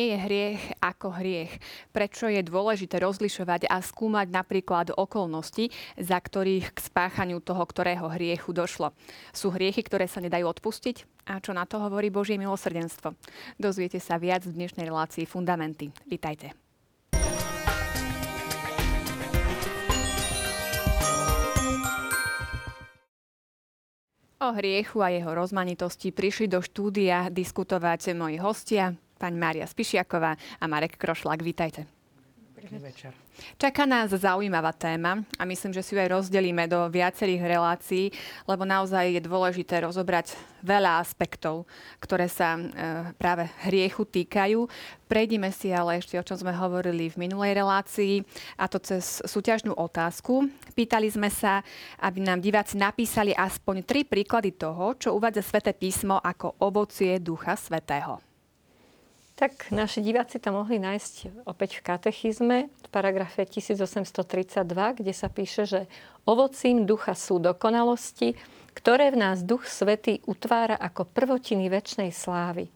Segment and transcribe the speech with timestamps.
[0.00, 1.52] nie je hriech ako hriech?
[1.92, 5.68] Prečo je dôležité rozlišovať a skúmať napríklad okolnosti,
[6.00, 8.96] za ktorých k spáchaniu toho, ktorého hriechu došlo?
[9.36, 11.28] Sú hriechy, ktoré sa nedajú odpustiť?
[11.28, 13.12] A čo na to hovorí Božie milosrdenstvo?
[13.60, 15.92] Dozviete sa viac v dnešnej relácii Fundamenty.
[16.08, 16.56] Vítajte.
[24.40, 30.64] O hriechu a jeho rozmanitosti prišli do štúdia diskutovať moji hostia, pani Mária Spišiaková a
[30.64, 31.44] Marek Krošlák.
[31.44, 31.84] Vítajte.
[32.60, 33.12] Pekný večer.
[33.56, 38.12] Čaká nás zaujímavá téma a myslím, že si ju aj rozdelíme do viacerých relácií,
[38.44, 41.64] lebo naozaj je dôležité rozobrať veľa aspektov,
[42.04, 42.68] ktoré sa e,
[43.16, 44.68] práve hriechu týkajú.
[45.08, 48.20] Prejdime si ale ešte, o čom sme hovorili v minulej relácii,
[48.60, 50.44] a to cez súťažnú otázku.
[50.76, 51.64] Pýtali sme sa,
[52.04, 57.56] aby nám diváci napísali aspoň tri príklady toho, čo uvádza Sveté písmo ako ovocie Ducha
[57.56, 58.29] Svetého.
[59.40, 64.68] Tak naši diváci to mohli nájsť opäť v katechizme, v paragrafe 1832,
[65.00, 65.80] kde sa píše, že
[66.28, 68.36] ovocím ducha sú dokonalosti,
[68.76, 72.68] ktoré v nás Duch Svetý utvára ako prvotiny väčšnej slávy.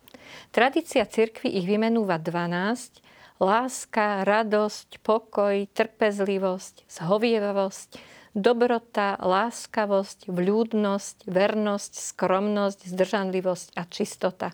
[0.56, 3.04] Tradícia cirkvi ich vymenúva 12.
[3.44, 7.88] Láska, radosť, pokoj, trpezlivosť, zhovievavosť,
[8.32, 14.48] dobrota, láskavosť, vľúdnosť, vernosť, skromnosť, zdržanlivosť a čistota.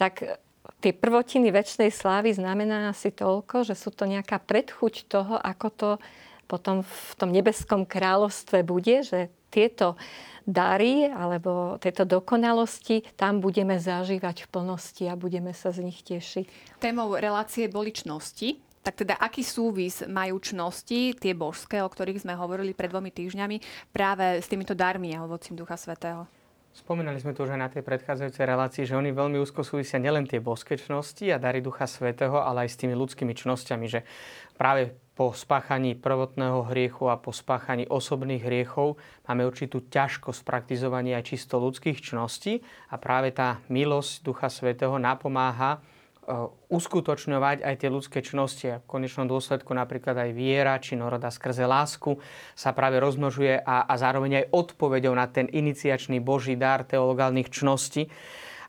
[0.00, 0.40] Tak
[0.84, 5.90] tie prvotiny väčšnej slávy znamená asi toľko, že sú to nejaká predchuť toho, ako to
[6.44, 9.96] potom v tom nebeskom kráľovstve bude, že tieto
[10.44, 16.76] dary alebo tieto dokonalosti tam budeme zažívať v plnosti a budeme sa z nich tešiť.
[16.84, 18.60] Témou relácie boli čnosti.
[18.84, 23.88] Tak teda aký súvis majú čnosti, tie božské, o ktorých sme hovorili pred dvomi týždňami,
[23.96, 26.28] práve s týmito darmi a ovocím Ducha Svetého?
[26.74, 30.26] Spomínali sme tu už aj na tej predchádzajúcej relácii, že oni veľmi úzko súvisia nielen
[30.26, 34.02] tie boské čnosti a dary Ducha Svetého, ale aj s tými ľudskými čnosťami, že
[34.58, 38.98] práve po spáchaní prvotného hriechu a po spáchaní osobných hriechov
[39.30, 45.78] máme určitú ťažkosť praktizovania aj čisto ľudských čností a práve tá milosť Ducha Svetého napomáha
[46.72, 48.66] uskutočňovať aj tie ľudské čnosti.
[48.66, 52.16] A v konečnom dôsledku napríklad aj viera či noroda skrze lásku
[52.56, 58.08] sa práve rozmnožuje a, a zároveň aj odpovedou na ten iniciačný Boží dar teologálnych čností.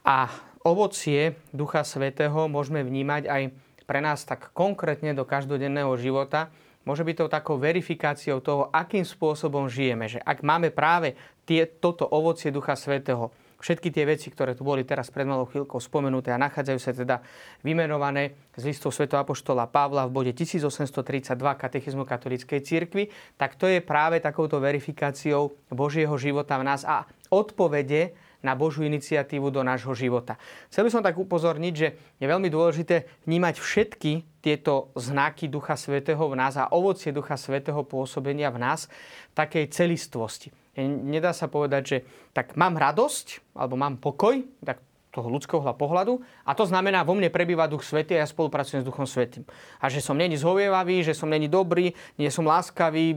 [0.05, 0.29] A
[0.61, 3.43] ovocie Ducha Svetého môžeme vnímať aj
[3.85, 6.49] pre nás tak konkrétne do každodenného života.
[6.85, 10.05] Môže byť to takou verifikáciou toho, akým spôsobom žijeme.
[10.05, 13.33] Že ak máme práve tie, toto ovocie Ducha Svetého
[13.65, 17.17] Všetky tie veci, ktoré tu boli teraz pred malou chvíľkou spomenuté a nachádzajú sa teda
[17.65, 19.09] vymenované z listov Sv.
[19.09, 23.09] Apoštola Pavla v bode 1832 katechizmu katolíckej cirkvi,
[23.41, 28.13] tak to je práve takouto verifikáciou Božieho života v nás a odpovede
[28.45, 30.37] na Božú iniciatívu do nášho života.
[30.69, 36.21] Chcel by som tak upozorniť, že je veľmi dôležité vnímať všetky tieto znaky Ducha Svetého
[36.21, 38.85] v nás a ovocie Ducha Svetého pôsobenia v nás
[39.33, 40.53] v takej celistvosti
[40.83, 41.97] nedá sa povedať, že
[42.35, 44.83] tak mám radosť, alebo mám pokoj, tak
[45.15, 48.87] toho ľudského pohľadu a to znamená, vo mne prebýva Duch Svetý a ja spolupracujem s
[48.91, 49.47] Duchom Svetým.
[49.79, 53.15] A že som není zhovievavý, že som není dobrý, nie som láskavý,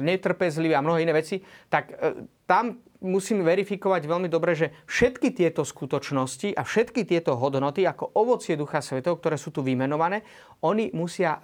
[0.00, 5.62] netrpezlivý a mnohé iné veci, tak e, tam musím verifikovať veľmi dobre, že všetky tieto
[5.62, 10.26] skutočnosti a všetky tieto hodnoty ako ovocie Ducha Svetého, ktoré sú tu vymenované,
[10.58, 11.38] oni musia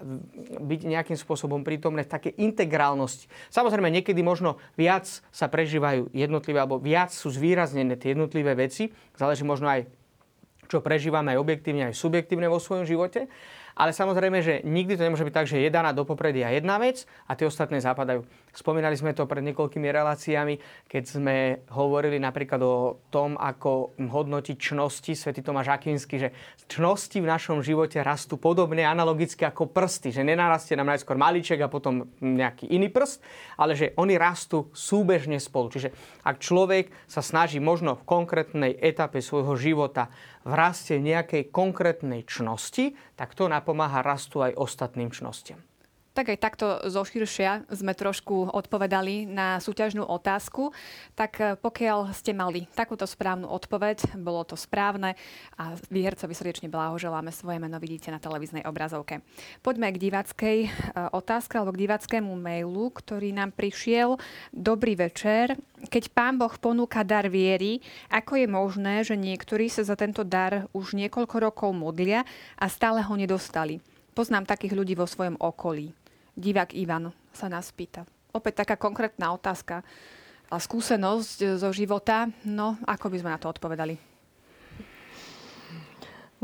[0.59, 3.31] byť nejakým spôsobom prítomné v takej integrálnosti.
[3.55, 8.91] Samozrejme, niekedy možno viac sa prežívajú jednotlivé, alebo viac sú zvýraznené tie jednotlivé veci.
[9.15, 9.87] Záleží možno aj,
[10.67, 13.31] čo prežívame aj objektívne, aj subjektívne vo svojom živote.
[13.75, 17.07] Ale samozrejme, že nikdy to nemôže byť tak, že je daná do popredia jedna vec
[17.27, 18.23] a tie ostatné zapadajú.
[18.55, 21.37] Spomínali sme to pred niekoľkými reláciami, keď sme
[21.75, 25.11] hovorili napríklad o tom, ako hodnotiť čnosti.
[25.19, 26.31] Svetý Tomáš Akvinsky, že
[26.71, 30.15] čnosti v našom živote rastú podobne, analogicky ako prsty.
[30.15, 33.19] Že nenarastie nám najskôr maliček a potom nejaký iný prst,
[33.59, 35.75] ale že oni rastú súbežne spolu.
[35.75, 35.91] Čiže
[36.23, 40.15] ak človek sa snaží možno v konkrétnej etape svojho života
[40.47, 45.59] v raste nejakej konkrétnej čnosti, tak to napomáha rastu aj ostatným čnostiam.
[46.15, 50.71] Tak aj takto zoširšia sme trošku odpovedali na súťažnú otázku.
[51.19, 55.19] Tak eh, pokiaľ ste mali takúto správnu odpoveď, bolo to správne
[55.59, 57.35] a výhercovi srdečne blahoželáme.
[57.35, 59.27] Svoje meno vidíte na televíznej obrazovke.
[59.59, 60.71] Poďme k diváckej eh,
[61.11, 64.15] otázke alebo k divackému mailu, ktorý nám prišiel.
[64.55, 65.59] Dobrý večer.
[65.83, 70.71] Keď pán Boh ponúka dar viery, ako je možné, že niektorí sa za tento dar
[70.71, 72.23] už niekoľko rokov modlia
[72.55, 73.83] a stále ho nedostali?
[74.15, 76.04] Poznám takých ľudí vo svojom okolí
[76.35, 78.07] divák Ivan sa nás pýta.
[78.35, 79.87] Opäť taká konkrétna otázka
[80.51, 82.31] a skúsenosť zo života.
[82.47, 83.97] No, ako by sme na to odpovedali?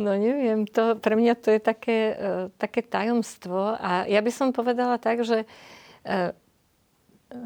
[0.00, 4.48] No neviem, to, pre mňa to je také, uh, také tajomstvo a ja by som
[4.48, 6.32] povedala tak, že uh,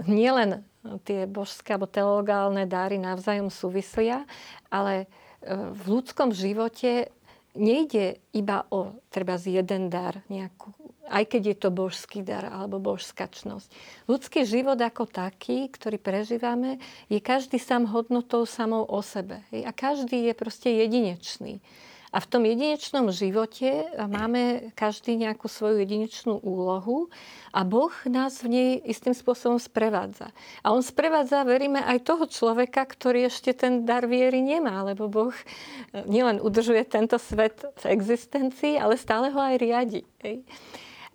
[0.06, 0.62] nielen
[1.02, 4.22] tie božské alebo teologálne dáry navzájom súvisia,
[4.70, 5.10] ale
[5.42, 7.10] uh, v ľudskom živote
[7.54, 10.74] nejde iba o treba z jeden dar, nejakú,
[11.06, 13.70] aj keď je to božský dar alebo božská čnosť.
[14.10, 19.40] Ľudský život ako taký, ktorý prežívame, je každý sám hodnotou samou o sebe.
[19.54, 21.62] A každý je proste jedinečný.
[22.14, 27.10] A v tom jedinečnom živote máme každý nejakú svoju jedinečnú úlohu
[27.50, 30.30] a Boh nás v nej istým spôsobom sprevádza.
[30.62, 35.34] A On sprevádza, veríme, aj toho človeka, ktorý ešte ten dar viery nemá, lebo Boh
[35.34, 40.06] eh, nielen udržuje tento svet v existencii, ale stále ho aj riadi.
[40.22, 40.46] Hej.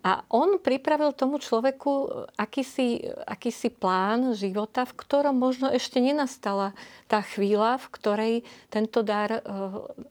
[0.00, 6.72] A on pripravil tomu človeku akýsi, akýsi plán života, v ktorom možno ešte nenastala
[7.04, 8.34] tá chvíľa, v ktorej
[8.72, 9.40] tento dar e,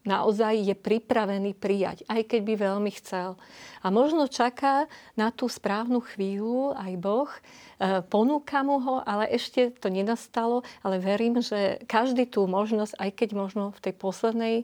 [0.05, 3.33] naozaj je pripravený prijať, aj keď by veľmi chcel.
[3.81, 4.85] A možno čaká
[5.17, 7.31] na tú správnu chvíľu aj Boh,
[7.79, 13.09] e, ponúka mu ho, ale ešte to nenastalo, ale verím, že každý tú možnosť, aj
[13.15, 14.55] keď možno v tej poslednej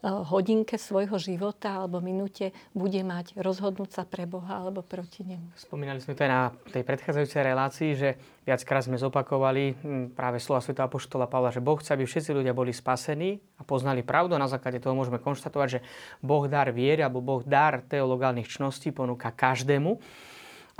[0.00, 5.52] Eh, hodinke svojho života alebo minúte bude mať rozhodnúť sa pre Boha alebo proti nemu.
[5.60, 8.16] Spomínali sme to aj na tej predchádzajúcej relácii, že
[8.48, 10.72] viackrát sme zopakovali hm, práve slova Sv.
[10.72, 14.40] Apoštola Pavla, že Boh chce, aby všetci ľudia boli spasení a poznali pravdu.
[14.40, 15.80] Na základe toho môžeme konštatovať, že
[16.24, 20.00] Boh dar viery alebo Boh dar teologálnych čností ponúka každému.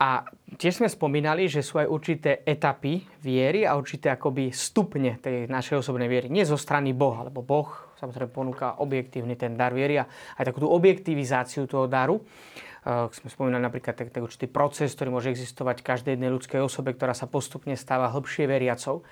[0.00, 0.24] A
[0.56, 5.84] tiež sme spomínali, že sú aj určité etapy viery a určité akoby stupne tej našej
[5.84, 6.32] osobnej viery.
[6.32, 7.68] Nie zo strany Boha, lebo Boh
[8.00, 10.08] samozrejme ponúka objektívny ten dar viery a
[10.40, 12.24] aj takú tú objektivizáciu toho daru.
[12.80, 16.64] Uh, sme spomínali napríklad tak, tak určitý proces, ktorý môže existovať v každej jednej ľudskej
[16.64, 19.04] osobe, ktorá sa postupne stáva hĺbšie veriacou.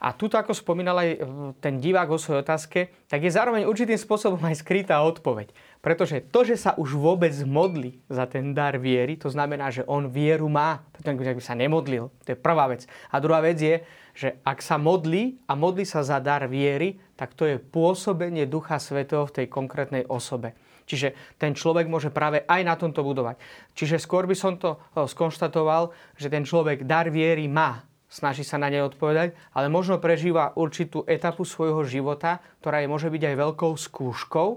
[0.00, 1.10] A tuto, ako spomínal aj
[1.64, 5.50] ten divák vo svojej otázke, tak je zároveň určitým spôsobom aj skrytá odpoveď.
[5.80, 10.10] Pretože to, že sa už vôbec modlí za ten dar viery, to znamená, že on
[10.12, 10.84] vieru má.
[10.92, 12.12] Preto by sa nemodlil.
[12.26, 12.84] To je prvá vec.
[13.08, 13.80] A druhá vec je,
[14.16, 18.76] že ak sa modlí a modlí sa za dar viery, tak to je pôsobenie Ducha
[18.80, 20.56] Svetého v tej konkrétnej osobe.
[20.86, 23.42] Čiže ten človek môže práve aj na tomto budovať.
[23.74, 28.70] Čiže skôr by som to skonštatoval, že ten človek dar viery má, snaží sa na
[28.70, 33.72] ne odpovedať, ale možno prežíva určitú etapu svojho života, ktorá je môže byť aj veľkou
[33.74, 34.48] skúškou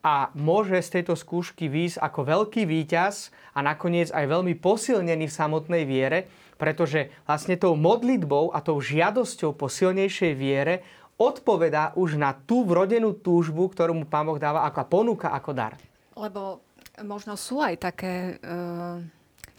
[0.00, 5.36] a môže z tejto skúšky výjsť ako veľký víťaz a nakoniec aj veľmi posilnený v
[5.36, 10.84] samotnej viere, pretože vlastne tou modlitbou a tou žiadosťou po silnejšej viere
[11.20, 15.76] odpovedá už na tú vrodenú túžbu, ktorú mu Pán Boh dáva ako ponúka ako dar.
[16.16, 16.64] Lebo
[17.04, 19.04] možno sú aj také uh,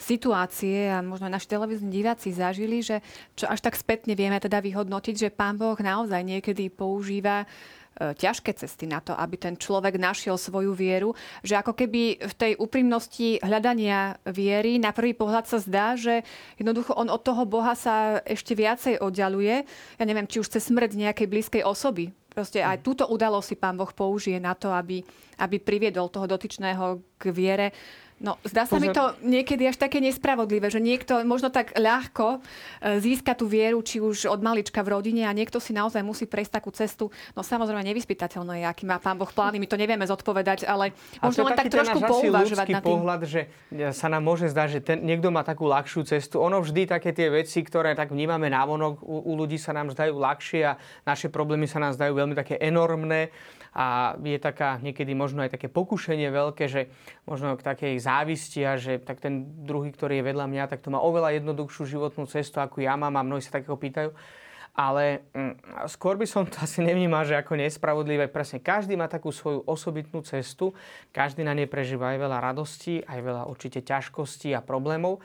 [0.01, 3.06] situácie a možno naši televízni diváci zažili, že
[3.38, 7.45] čo až tak spätne vieme teda vyhodnotiť, že Pán Boh naozaj niekedy používa
[7.92, 11.12] E, ťažké cesty na to, aby ten človek našiel svoju vieru,
[11.44, 16.24] že ako keby v tej úprimnosti hľadania viery na prvý pohľad sa zdá, že
[16.56, 19.68] jednoducho on od toho Boha sa ešte viacej oddialuje.
[20.00, 22.15] Ja neviem, či už cez smrť nejakej blízkej osoby.
[22.31, 25.03] Proste aj túto udalosť si pán Boh použije na to, aby,
[25.43, 27.75] aby priviedol toho dotyčného k viere.
[28.22, 28.86] No, zdá sa Pozor.
[28.86, 33.82] mi to niekedy až také nespravodlivé, že niekto možno tak ľahko e, získa tú vieru,
[33.82, 37.10] či už od malička v rodine a niekto si naozaj musí prejsť takú cestu.
[37.34, 41.50] No samozrejme nevyspytateľné je, aký má pán Boh plány, my to nevieme zodpovedať, ale možno
[41.50, 42.94] len tak trošku pouvažovať na tým.
[42.94, 43.42] pohľad, že
[43.90, 46.46] sa nám môže zdať, že ten, niekto má takú ľahšiu cestu.
[46.46, 50.13] Ono vždy také tie veci, ktoré tak vnímame návonok, u, u ľudí sa nám zdajú
[50.22, 50.78] ľahšie a
[51.10, 53.34] naše problémy sa nám zdajú veľmi také enormné
[53.72, 56.92] a je taká niekedy možno aj také pokušenie veľké, že
[57.24, 60.92] možno k takej závisti a že tak ten druhý, ktorý je vedľa mňa, tak to
[60.92, 64.12] má oveľa jednoduchšiu životnú cestu, ako ja mám a mnohí sa takého pýtajú.
[64.72, 68.32] Ale mm, skôr by som to asi nevnímal, že ako nespravodlivé.
[68.32, 70.72] Presne každý má takú svoju osobitnú cestu,
[71.12, 75.20] každý na nej prežíva aj veľa radostí, aj veľa určite ťažkostí a problémov.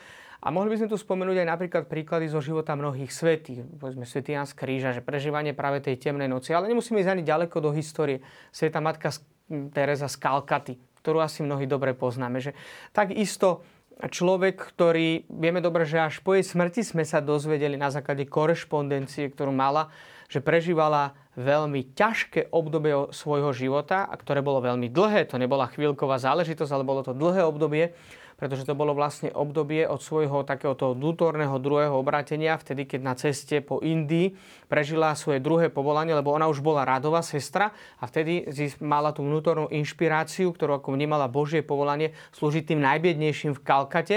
[0.45, 3.65] A mohli by sme tu spomenúť aj napríklad príklady zo života mnohých svetých.
[3.81, 6.53] Povedzme svätý Jan z Kríža, že prežívanie práve tej temnej noci.
[6.53, 8.21] Ale nemusíme ísť ani ďaleko do histórie.
[8.53, 9.11] Sveta matka
[9.49, 12.43] Teresa z Kalkaty, ktorú asi mnohí dobre poznáme.
[12.43, 12.53] Že
[12.93, 13.65] takisto
[13.97, 19.33] človek, ktorý, vieme dobre, že až po jej smrti sme sa dozvedeli na základe korešpondencie,
[19.33, 19.89] ktorú mala,
[20.29, 25.25] že prežívala veľmi ťažké obdobie svojho života, a ktoré bolo veľmi dlhé.
[25.33, 27.97] To nebola chvíľková záležitosť, ale bolo to dlhé obdobie
[28.37, 33.65] pretože to bolo vlastne obdobie od svojho takéhoto vnútorného druhého obrátenia, vtedy keď na ceste
[33.65, 34.37] po Indii
[34.69, 38.45] prežila svoje druhé povolanie, lebo ona už bola radová sestra a vtedy
[38.85, 44.17] mala tú vnútornú inšpiráciu, ktorú ako vnímala Božie povolanie slúžiť tým najbiednejším v Kalkate,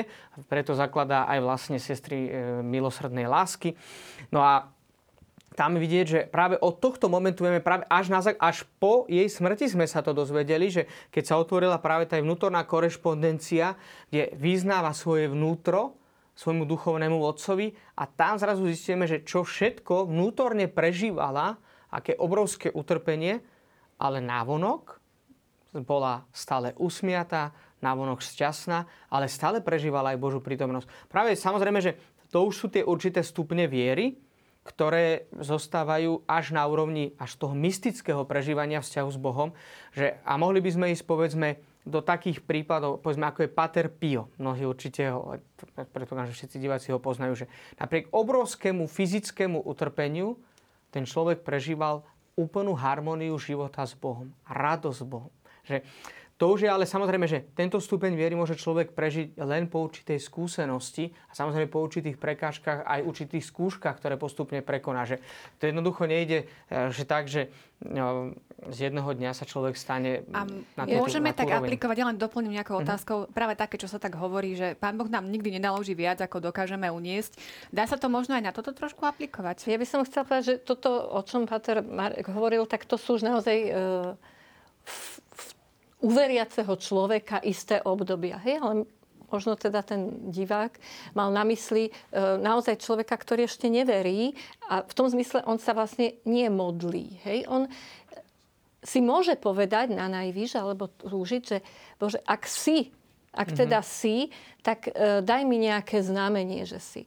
[0.51, 2.31] preto zakladá aj vlastne sestry e,
[2.63, 3.75] milosrdnej lásky.
[4.35, 4.67] No a
[5.59, 9.67] tam vidieť, že práve od tohto momentu vieme práve až, na, až po jej smrti
[9.67, 13.75] sme sa to dozvedeli, že keď sa otvorila práve tá vnútorná korešpondencia,
[14.07, 15.99] kde vyznáva svoje vnútro
[16.39, 21.59] svojmu duchovnému otcovi a tam zrazu zistíme, že čo všetko vnútorne prežívala,
[21.91, 23.43] aké obrovské utrpenie,
[23.99, 25.03] ale návonok
[25.83, 27.51] bola stále usmiatá,
[27.83, 30.87] návonok šťastná, ale stále prežívala aj Božú prítomnosť.
[31.11, 31.99] Práve samozrejme, že
[32.31, 34.28] to už sú tie určité stupne viery,
[34.67, 39.49] ktoré zostávajú až na úrovni až toho mystického prežívania vzťahu s Bohom.
[39.95, 44.29] Že, a mohli by sme ísť, povedzme, do takých prípadov, povedzme, ako je Pater Pio.
[44.37, 45.39] Mnohí určite ho,
[45.73, 47.45] preto že všetci diváci ho poznajú, že
[47.81, 50.37] napriek obrovskému fyzickému utrpeniu
[50.93, 52.05] ten človek prežíval
[52.37, 54.29] úplnú harmóniu života s Bohom.
[54.45, 55.33] Radosť s Bohom.
[55.65, 55.83] Že
[56.39, 60.23] to už je ale samozrejme, že tento stupeň viery môže človek prežiť len po určitej
[60.23, 65.03] skúsenosti a samozrejme po určitých prekážkach aj určitých skúškach, ktoré postupne prekoná.
[65.03, 65.19] Že
[65.59, 67.51] to jednoducho nejde, e, že tak, že
[67.83, 68.31] no,
[68.71, 70.47] z jedného dňa sa človek stane a
[70.79, 71.75] na túto, Môžeme na tak úroveň.
[71.75, 72.83] aplikovať, ja len doplním nejakou mhm.
[72.87, 73.35] otázkou, uh-huh.
[73.35, 76.87] práve také, čo sa tak hovorí, že Pán Boh nám nikdy nenaloží viac, ako dokážeme
[76.87, 77.35] uniesť.
[77.67, 79.67] Dá sa to možno aj na toto trošku aplikovať?
[79.67, 83.19] Ja by som chcela povedať, že toto, o čom Pater Marek hovoril, tak to sú
[83.19, 84.15] už naozaj uh,
[85.99, 88.39] u veriaceho človeka isté obdobia.
[88.39, 88.73] Hej, ale
[89.29, 90.73] možno teda ten divák
[91.13, 91.91] mal na mysli e,
[92.41, 94.33] naozaj človeka, ktorý ešte neverí
[94.67, 97.21] a v tom zmysle on sa vlastne nie modlí.
[97.23, 97.39] Hej?
[97.45, 97.69] On
[98.81, 101.57] si môže povedať na najvyš alebo túžiť, že
[101.99, 102.89] Bože, ak si,
[103.35, 103.61] ak mm-hmm.
[103.61, 104.33] teda si,
[104.65, 107.01] tak e, daj mi nejaké znamenie, že si.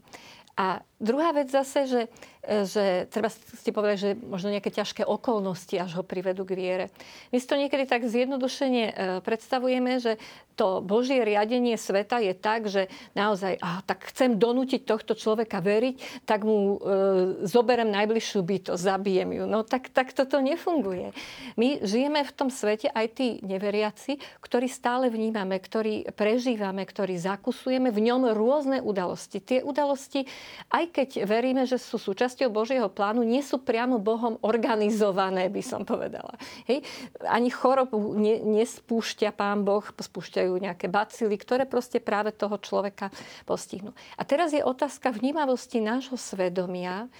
[0.52, 2.00] A druhá vec zase, že
[2.42, 6.86] že treba ste povedať, že možno nejaké ťažké okolnosti až ho privedú k viere.
[7.30, 10.18] My si to niekedy tak zjednodušene e, predstavujeme, že
[10.58, 16.26] to Božie riadenie sveta je tak, že naozaj, ah, tak chcem donútiť tohto človeka veriť,
[16.26, 19.44] tak mu e, zoberem najbližšiu bytosť, zabijem ju.
[19.46, 21.14] No tak, tak toto nefunguje.
[21.54, 27.94] My žijeme v tom svete aj tí neveriaci, ktorí stále vnímame, ktorí prežívame, ktorí zakusujeme
[27.94, 29.40] v ňom rôzne udalosti.
[29.40, 30.26] Tie udalosti,
[30.74, 35.60] aj keď veríme, že sú súčasťou súčasťou Božieho plánu, nie sú priamo Bohom organizované, by
[35.60, 36.32] som povedala.
[36.64, 36.80] Hej?
[37.28, 43.12] Ani chorobu ne, nespúšťa Pán Boh, spúšťajú nejaké bacily, ktoré proste práve toho človeka
[43.44, 43.92] postihnú.
[44.16, 47.12] A teraz je otázka vnímavosti nášho svedomia,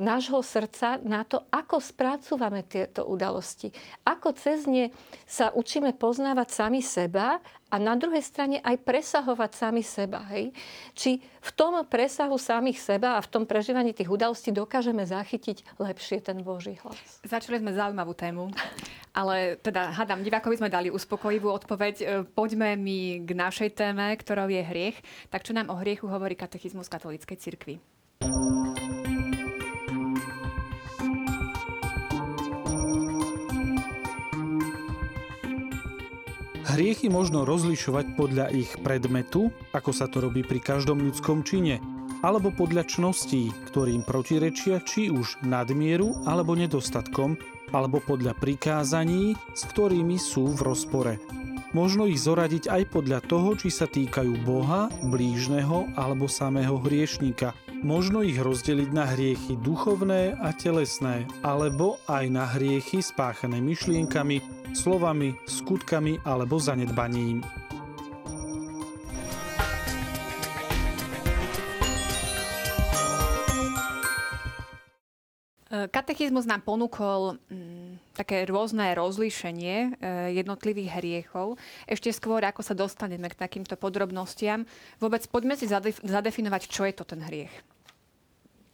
[0.00, 3.68] nášho srdca na to, ako spracúvame tieto udalosti.
[4.08, 4.88] Ako cez ne
[5.28, 10.24] sa učíme poznávať sami seba a na druhej strane aj presahovať sami seba.
[10.32, 10.56] Hej?
[10.96, 16.24] Či v tom presahu samých seba a v tom prežívaní tých udalostí dokážeme zachytiť lepšie
[16.24, 17.20] ten Boží hlas.
[17.20, 18.48] Začali sme zaujímavú tému,
[19.12, 21.94] ale teda hádam, divákovi sme dali uspokojivú odpoveď.
[22.00, 24.96] E, poďme mi k našej téme, ktorou je hriech.
[25.28, 27.76] Tak čo nám o hriechu hovorí katechizmus katolíckej cirkvi?
[36.70, 41.82] Hriechy možno rozlišovať podľa ich predmetu, ako sa to robí pri každom ľudskom čine,
[42.22, 47.34] alebo podľa čností, ktorým protirečia či už nadmieru alebo nedostatkom,
[47.74, 51.18] alebo podľa prikázaní, s ktorými sú v rozpore.
[51.74, 57.50] Možno ich zoradiť aj podľa toho, či sa týkajú Boha, blížneho alebo samého hriešnika.
[57.80, 64.44] Možno ich rozdeliť na hriechy duchovné a telesné, alebo aj na hriechy spáchané myšlienkami,
[64.76, 67.40] slovami, skutkami alebo zanedbaním.
[75.70, 79.88] Katechizmus nám ponúkol mm, také rôzne rozlíšenie e,
[80.34, 81.62] jednotlivých hriechov.
[81.86, 84.66] Ešte skôr, ako sa dostaneme k takýmto podrobnostiam,
[84.98, 85.70] vôbec poďme si
[86.02, 87.54] zadefinovať, čo je to ten hriech.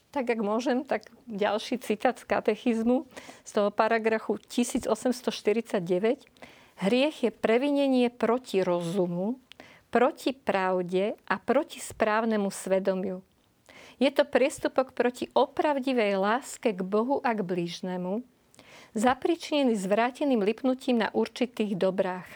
[0.09, 3.05] Tak ak môžem, tak ďalší citát z katechizmu
[3.45, 6.25] z toho paragrafu 1849.
[6.81, 9.37] Hriech je previnenie proti rozumu,
[9.93, 13.21] proti pravde a proti správnemu svedomiu.
[13.97, 18.21] Je to priestupok proti opravdivej láske k Bohu a k blížnemu,
[18.93, 22.29] zapričinený zvráteným lipnutím na určitých dobrách.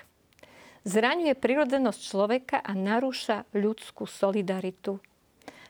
[0.88, 4.96] Zraňuje prirodzenosť človeka a narúša ľudskú solidaritu.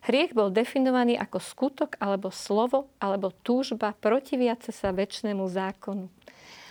[0.06, 6.06] Hriech bol definovaný ako skutok alebo slovo alebo túžba protiviace sa väčšnému zákonu.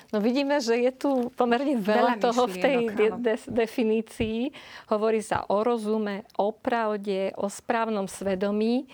[0.09, 4.49] No vidíme, že je tu pomerne veľa, veľa toho v tej de- de- definícii.
[4.89, 8.89] Hovorí sa o rozume, o pravde, o správnom svedomí.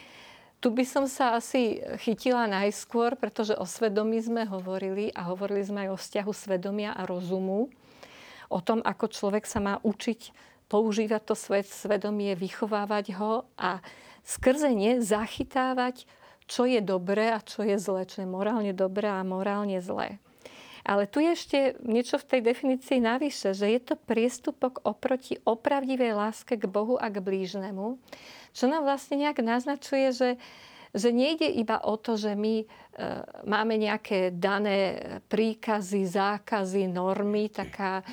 [0.59, 5.87] Tu by som sa asi chytila najskôr, pretože o svedomí sme hovorili a hovorili sme
[5.87, 7.71] aj o vzťahu svedomia a rozumu.
[8.51, 10.35] O tom, ako človek sa má učiť
[10.67, 13.79] používať to svoje svedomie, vychovávať ho a
[14.25, 16.03] skrze ne zachytávať
[16.45, 20.21] čo je dobré a čo je zlé, čo je morálne dobré a morálne zlé.
[20.85, 26.13] Ale tu je ešte niečo v tej definícii navyše, že je to priestupok oproti opravdivej
[26.13, 27.97] láske k Bohu a k blížnemu,
[28.53, 30.29] čo nám vlastne nejak naznačuje, že,
[30.93, 32.65] že nejde iba o to, že my e,
[33.49, 38.05] máme nejaké dané príkazy, zákazy, normy, taká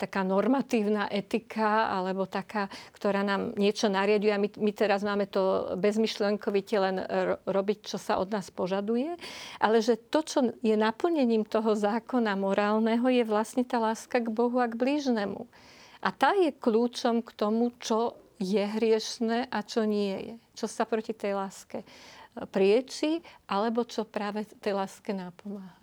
[0.00, 5.76] taká normatívna etika alebo taká, ktorá nám niečo nariaduje a my, my teraz máme to
[5.76, 7.04] bezmyšlenkovite len
[7.44, 9.20] robiť, čo sa od nás požaduje,
[9.60, 14.56] ale že to, čo je naplnením toho zákona morálneho, je vlastne tá láska k Bohu
[14.56, 15.44] a k blížnemu.
[16.00, 20.34] A tá je kľúčom k tomu, čo je hriešne a čo nie je.
[20.56, 21.84] Čo sa proti tej láske
[22.48, 25.76] prieči, alebo čo práve tej láske napomáha.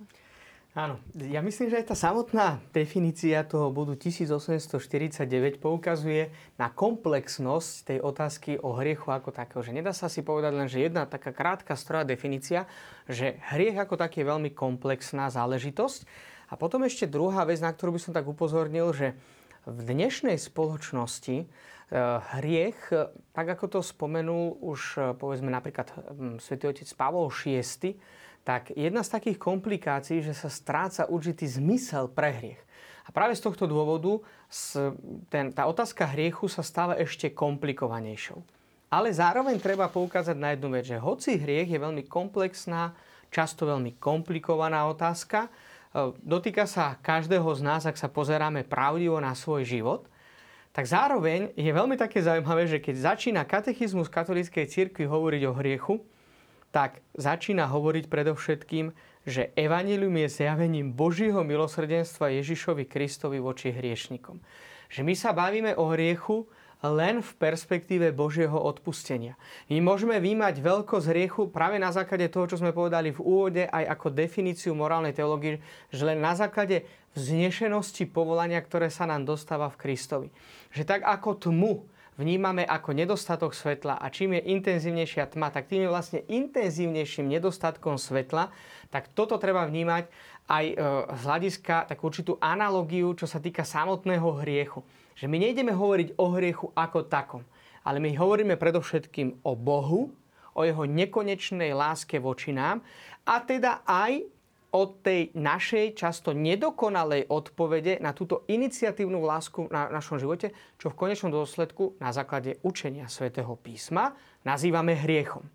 [0.78, 7.98] Áno, ja myslím, že aj tá samotná definícia toho bodu 1849 poukazuje na komplexnosť tej
[8.06, 9.66] otázky o hriechu ako takého.
[9.66, 12.70] Že nedá sa si povedať len, že jedna taká krátka stroja definícia,
[13.10, 16.06] že hriech ako taký je veľmi komplexná záležitosť.
[16.46, 19.18] A potom ešte druhá vec, na ktorú by som tak upozornil, že
[19.66, 21.48] v dnešnej spoločnosti eh,
[22.38, 22.94] hriech,
[23.34, 25.90] tak ako to spomenul už eh, povedzme napríklad
[26.38, 27.98] svätý otec Pavol VI,
[28.48, 32.62] tak jedna z takých komplikácií, že sa stráca určitý zmysel pre hriech.
[33.04, 34.24] A práve z tohto dôvodu
[35.28, 38.40] ten, tá otázka hriechu sa stáva ešte komplikovanejšou.
[38.88, 42.96] Ale zároveň treba poukázať na jednu vec, že hoci hriech je veľmi komplexná,
[43.28, 49.36] často veľmi komplikovaná otázka, e, dotýka sa každého z nás, ak sa pozeráme pravdivo na
[49.36, 50.08] svoj život,
[50.72, 56.00] tak zároveň je veľmi také zaujímavé, že keď začína katechizmus katolíckej cirkvi hovoriť o hriechu,
[56.72, 58.92] tak začína hovoriť predovšetkým,
[59.28, 64.40] že evanilium je zjavením Božieho milosrdenstva Ježišovi Kristovi voči hriešnikom.
[64.88, 66.48] Že my sa bavíme o hriechu
[66.86, 69.34] len v perspektíve Božieho odpustenia.
[69.68, 73.84] My môžeme výmať veľkosť hriechu práve na základe toho, čo sme povedali v úvode, aj
[73.98, 76.86] ako definíciu morálnej teológie, že len na základe
[77.18, 80.30] vznešenosti povolania, ktoré sa nám dostáva v Kristovi.
[80.70, 81.74] Že tak ako tmu
[82.18, 88.02] vnímame ako nedostatok svetla a čím je intenzívnejšia tma, tak tým je vlastne intenzívnejším nedostatkom
[88.02, 88.50] svetla,
[88.90, 90.10] tak toto treba vnímať
[90.50, 90.76] aj e,
[91.14, 94.82] z hľadiska takú určitú analogiu, čo sa týka samotného hriechu.
[95.14, 97.44] Že my nejdeme hovoriť o hriechu ako takom,
[97.86, 100.10] ale my hovoríme predovšetkým o Bohu,
[100.58, 102.82] o jeho nekonečnej láske voči nám
[103.30, 104.26] a teda aj
[104.76, 111.00] od tej našej často nedokonalej odpovede na túto iniciatívnu lásku na našom živote, čo v
[111.00, 114.12] konečnom dôsledku na základe učenia svätého písma
[114.44, 115.48] nazývame hriechom.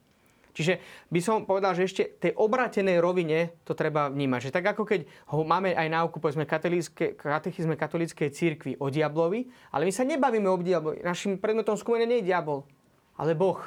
[0.53, 4.49] Čiže by som povedal, že ešte tej obratenej rovine to treba vnímať.
[4.49, 5.01] Že tak ako keď
[5.33, 10.61] ho máme aj náuku, povedzme, katechizme katolíckej církvy o diablovi, ale my sa nebavíme o
[10.61, 11.01] diablovi.
[11.01, 12.69] Našim predmetom skúmania nie je diabol,
[13.17, 13.65] ale Boh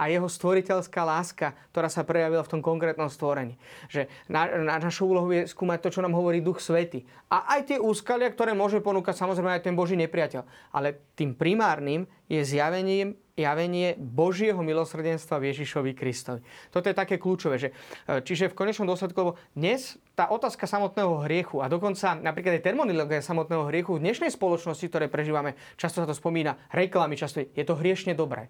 [0.00, 3.60] a jeho stvoriteľská láska, ktorá sa prejavila v tom konkrétnom stvorení.
[3.92, 7.04] Že na, na, našou úlohou je skúmať to, čo nám hovorí Duch Svety.
[7.28, 10.72] A aj tie úskalia, ktoré môže ponúkať samozrejme aj ten Boží nepriateľ.
[10.72, 16.40] Ale tým primárnym je zjavenie, javenie Božieho milosrdenstva v Ježišovi Kristovi.
[16.72, 17.60] Toto je také kľúčové.
[17.60, 17.68] Že,
[18.08, 23.20] e, čiže v konečnom dôsledku dnes tá otázka samotného hriechu a dokonca napríklad aj terminológia
[23.20, 27.76] samotného hriechu v dnešnej spoločnosti, ktoré prežívame, často sa to spomína, reklamy často je to
[27.76, 28.48] hriešne dobré.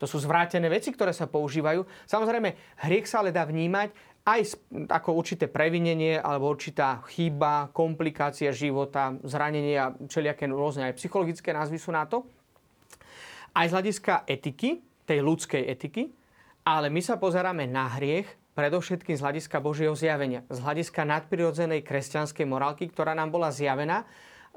[0.00, 1.84] To sú zvrátené veci, ktoré sa používajú.
[2.08, 3.92] Samozrejme, hriech sa ale dá vnímať
[4.24, 4.40] aj
[4.88, 11.76] ako určité previnenie alebo určitá chyba, komplikácia života, zranenie a všelijaké rôzne aj psychologické názvy
[11.80, 12.24] sú na to.
[13.52, 16.12] Aj z hľadiska etiky, tej ľudskej etiky,
[16.64, 22.46] ale my sa pozeráme na hriech predovšetkým z hľadiska Božieho zjavenia, z hľadiska nadprirodzenej kresťanskej
[22.46, 24.04] morálky, ktorá nám bola zjavená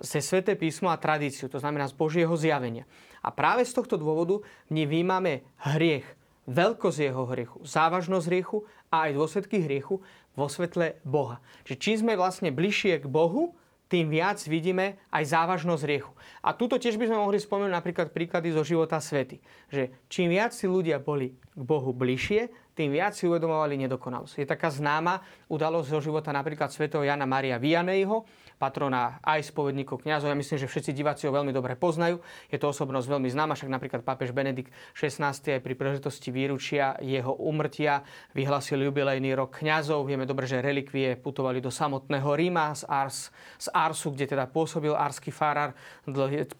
[0.02, 2.84] cez sväté písmo a tradíciu, to znamená z Božieho zjavenia.
[3.24, 6.06] A práve z tohto dôvodu my vymáme hriech,
[6.46, 10.04] veľkosť jeho hriechu, závažnosť hriechu a aj dôsledky hriechu
[10.36, 11.40] vo svetle Boha.
[11.64, 13.56] Čiže čím sme vlastne bližšie k Bohu,
[13.88, 16.12] tým viac vidíme aj závažnosť hriechu.
[16.42, 19.38] A tuto tiež by sme mohli spomenúť napríklad príklady zo života svety.
[19.70, 24.42] Že čím viac si ľudia boli k Bohu bližšie, tým viac si uvedomovali nedokonalosť.
[24.42, 28.26] Je taká známa udalosť zo života napríklad svätého Jana Maria Vianejho,
[28.64, 30.32] patrona aj spovedníkov kňazov.
[30.32, 32.24] Ja myslím, že všetci diváci ho veľmi dobre poznajú.
[32.48, 37.36] Je to osobnosť veľmi známa, však napríklad pápež Benedikt XVI aj pri príležitosti výručia jeho
[37.44, 40.08] umrtia vyhlasil jubilejný rok kňazov.
[40.08, 44.96] Vieme dobre, že relikvie putovali do samotného Ríma z, Ars, z Arsu, kde teda pôsobil
[44.96, 45.76] arský farár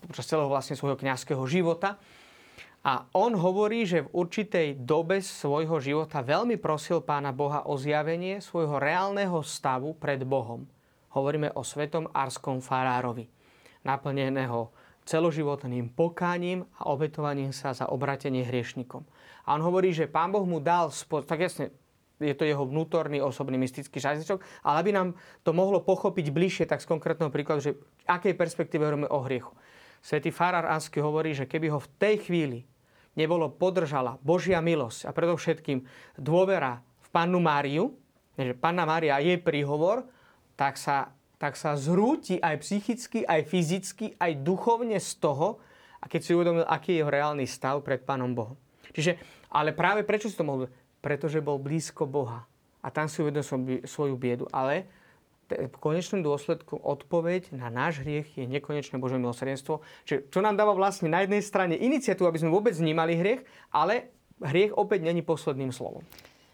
[0.04, 1.96] počas celého vlastne svojho kňazského života.
[2.84, 8.44] A on hovorí, že v určitej dobe svojho života veľmi prosil pána Boha o zjavenie
[8.44, 10.68] svojho reálneho stavu pred Bohom.
[11.14, 13.30] Hovoríme o svetom arskom farárovi,
[13.86, 14.74] naplneného
[15.04, 19.04] celoživotným pokáním a obetovaním sa za obratenie hriešnikom.
[19.46, 20.90] A on hovorí, že pán Boh mu dal,
[21.28, 21.76] tak jasne,
[22.24, 25.08] je to jeho vnútorný osobný mystický žajzičok, ale aby nám
[25.44, 29.52] to mohlo pochopiť bližšie, tak z konkrétneho príkladu, že v akej perspektíve hovoríme o hriechu.
[30.00, 32.60] Svetý Farar Ansky hovorí, že keby ho v tej chvíli
[33.20, 35.84] nebolo podržala Božia milosť a predovšetkým
[36.20, 37.92] dôvera v Pannu Máriu,
[38.40, 40.08] že Panna Mária je príhovor,
[40.64, 45.60] tak sa, tak sa zrúti aj psychicky, aj fyzicky, aj duchovne z toho,
[46.00, 48.56] a keď si uvedomil, aký je jeho reálny stav pred Pánom Bohom.
[48.96, 49.20] Čiže,
[49.52, 50.72] ale práve prečo si to mohol?
[51.04, 52.48] Pretože bol blízko Boha.
[52.84, 54.48] A tam si uvedomil svoju biedu.
[54.52, 54.88] Ale
[55.48, 59.80] v konečnom dôsledku odpoveď na náš hriech je nekonečné Božie milosrdenstvo.
[60.04, 64.12] Čiže čo nám dáva vlastne na jednej strane iniciatívu, aby sme vôbec vnímali hriech, ale
[64.44, 66.04] hriech opäť není posledným slovom.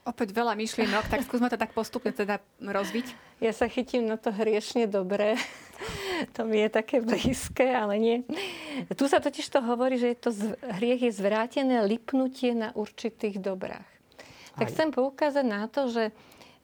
[0.10, 3.14] Opäť veľa myšlienok, tak skúsme to tak postupne teda rozviť.
[3.46, 5.38] Ja sa chytím na to hriešne dobre.
[6.36, 8.18] to mi je také blízke, ale nie.
[8.90, 10.30] Tu sa totiž to hovorí, že je to
[10.82, 13.86] hriech je zvrátené lipnutie na určitých dobrách.
[14.58, 14.72] Tak Aj.
[14.74, 16.10] chcem poukázať na to, že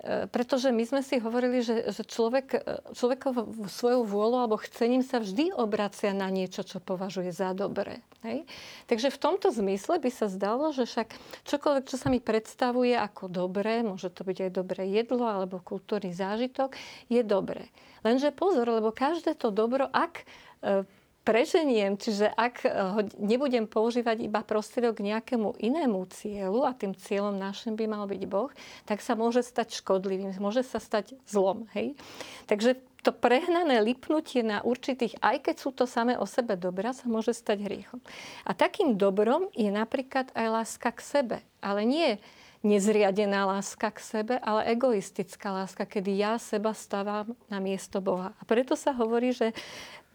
[0.05, 2.60] pretože my sme si hovorili, že, že človek, e,
[2.93, 3.31] človek
[3.65, 8.05] svojou vôľou alebo chcením sa vždy obracia na niečo, čo považuje za dobré.
[8.21, 8.45] Hej?
[8.86, 11.10] Takže v tomto zmysle by sa zdalo, že však
[11.49, 16.13] čokoľvek, čo sa mi predstavuje ako dobré, môže to byť aj dobré jedlo alebo kultúrny
[16.13, 16.77] zážitok,
[17.10, 17.73] je dobré.
[18.05, 20.21] Lenže pozor, lebo každé to dobro, ak
[20.62, 20.86] e,
[21.25, 26.93] preženiem, čiže ak eh, ho nebudem používať iba prostriedok k nejakému inému cieľu a tým
[26.93, 28.53] cieľom našim by mal byť Boh,
[28.85, 31.65] tak sa môže stať škodlivým, môže sa stať zlom.
[31.73, 31.97] Hej?
[32.45, 37.05] Takže to prehnané lipnutie na určitých, aj keď sú to samé o sebe dobrá, sa
[37.05, 38.01] môže stať hriechom.
[38.45, 41.38] A takým dobrom je napríklad aj láska k sebe.
[41.61, 42.17] Ale nie
[42.65, 48.33] nezriadená láska k sebe, ale egoistická láska, kedy ja seba stávam na miesto Boha.
[48.33, 49.53] A preto sa hovorí, že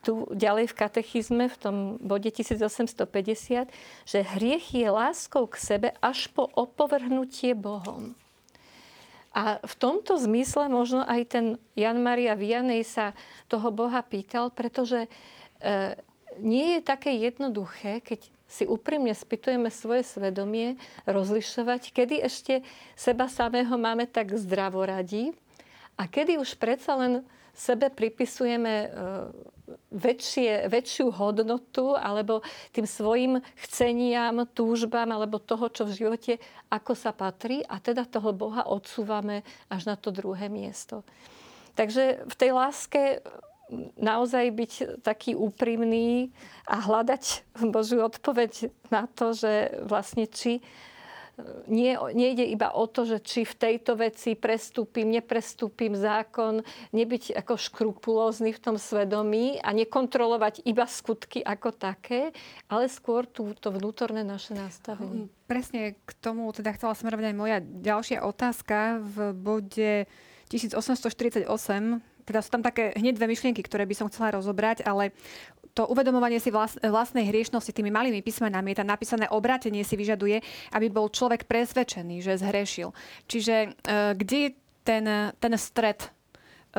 [0.00, 3.68] tu ďalej v katechizme, v tom bode 1850,
[4.08, 8.16] že hriech je láskou k sebe až po opovrhnutie Bohom.
[9.30, 11.46] A v tomto zmysle možno aj ten
[11.78, 13.14] Jan Maria Vianney sa
[13.46, 15.08] toho Boha pýtal, pretože e,
[16.42, 20.74] nie je také jednoduché, keď si úprimne spýtujeme svoje svedomie,
[21.06, 22.66] rozlišovať, kedy ešte
[22.98, 25.30] seba samého máme tak zdravoradí
[25.94, 27.22] a kedy už predsa len
[27.54, 28.88] sebe pripisujeme e,
[29.90, 32.42] väčšie, väčšiu hodnotu alebo
[32.74, 33.32] tým svojim
[33.66, 36.32] chceniam, túžbám alebo toho, čo v živote,
[36.70, 41.02] ako sa patrí a teda toho Boha odsúvame až na to druhé miesto.
[41.78, 43.02] Takže v tej láske
[43.96, 44.72] naozaj byť
[45.06, 46.34] taký úprimný
[46.66, 50.58] a hľadať Božiu odpoveď na to, že vlastne či
[51.66, 56.62] nie, nejde iba o to, že či v tejto veci prestúpim, neprestúpim zákon,
[56.92, 62.34] nebyť ako škrupulózny v tom svedomí a nekontrolovať iba skutky ako také,
[62.68, 65.26] ale skôr tú, to vnútorné naše nastavenie.
[65.26, 69.92] Hm, presne k tomu teda chcela smerovať aj moja ďalšia otázka v bode
[70.50, 71.46] 1848
[72.30, 75.10] teda sú tam také hneď dve myšlienky, ktoré by som chcela rozobrať, ale
[75.74, 76.50] to uvedomovanie si
[76.84, 80.42] vlastnej hriešnosti tými malými písmenami, je tam napísané obrátenie si vyžaduje,
[80.74, 82.90] aby bol človek presvedčený, že zhrešil.
[83.30, 83.68] Čiže e,
[84.18, 84.50] kde je
[84.82, 85.04] ten,
[85.38, 86.08] ten stred e,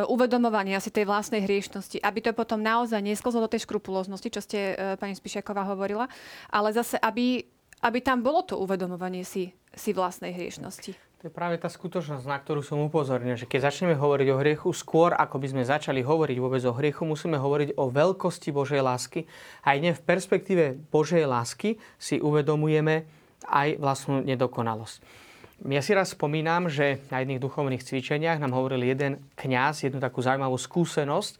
[0.03, 4.59] uvedomovania si tej vlastnej hriešnosti, aby to potom naozaj nesklzlo do tej škrupulóznosti, čo ste
[4.73, 6.11] e, pani Spišiaková hovorila,
[6.51, 7.47] ale zase, aby,
[7.83, 11.10] aby tam bolo to uvedomovanie si, si vlastnej hriešnosti.
[11.21, 14.73] To je práve tá skutočnosť, na ktorú som upozornil, že keď začneme hovoriť o hriechu,
[14.73, 19.29] skôr ako by sme začali hovoriť vôbec o hriechu, musíme hovoriť o veľkosti Božej lásky.
[19.61, 23.05] A aj v perspektíve Božej lásky si uvedomujeme
[23.45, 24.97] aj vlastnú nedokonalosť.
[25.69, 30.25] Ja si raz spomínam, že na jedných duchovných cvičeniach nám hovoril jeden kňaz jednu takú
[30.25, 31.37] zaujímavú skúsenosť,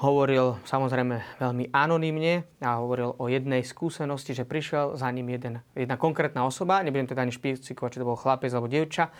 [0.00, 6.00] hovoril samozrejme veľmi anonymne a hovoril o jednej skúsenosti, že prišiel za ním jeden, jedna
[6.00, 9.12] konkrétna osoba, nebudem teda ani špecifikovať, či to bol chlapec alebo dievča,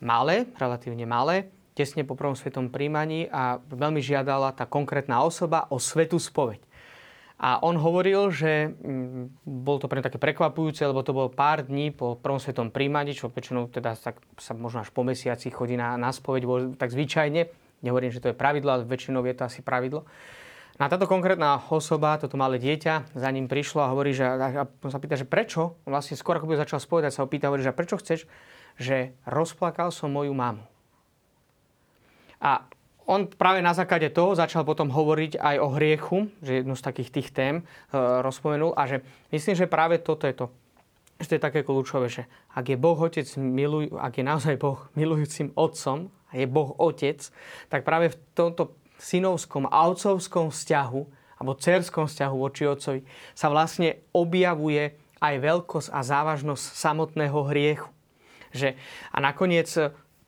[0.00, 5.76] malé, relatívne malé, tesne po prvom svetom príjmaní a veľmi žiadala tá konkrétna osoba o
[5.76, 6.64] svetú spoveď.
[7.36, 11.92] A on hovoril, že mm, bol to pre také prekvapujúce, lebo to bolo pár dní
[11.92, 16.00] po prvom svetom príjmaní, čo väčšinou teda sa, sa možno až po mesiaci chodí na,
[16.00, 16.48] na spoveď,
[16.80, 20.02] tak zvyčajne Nehovorím, že to je pravidlo, ale väčšinou je to asi pravidlo.
[20.76, 24.98] No táto konkrétna osoba, toto malé dieťa, za ním prišlo a hovorí, že a sa
[25.00, 28.28] pýta, že prečo, vlastne skôr ako by začal spovedať, sa ho hovorí, že prečo chceš,
[28.76, 30.60] že rozplakal som moju mamu.
[32.44, 32.68] A
[33.08, 37.10] on práve na základe toho začal potom hovoriť aj o hriechu, že jednu z takých
[37.14, 37.62] tých tém e,
[38.20, 39.00] rozpomenul a že
[39.32, 40.52] myslím, že práve toto je to,
[41.24, 45.48] to je také kľúčové, že ak je Boh Otec miluj, ak je naozaj Boh milujúcim
[45.56, 47.22] Otcom, a je Boh Otec,
[47.70, 51.00] tak práve v tomto synovskom a otcovskom vzťahu
[51.36, 53.00] alebo cerskom vzťahu voči otcovi
[53.36, 57.90] sa vlastne objavuje aj veľkosť a závažnosť samotného hriechu.
[58.56, 58.72] Že,
[59.12, 59.68] a nakoniec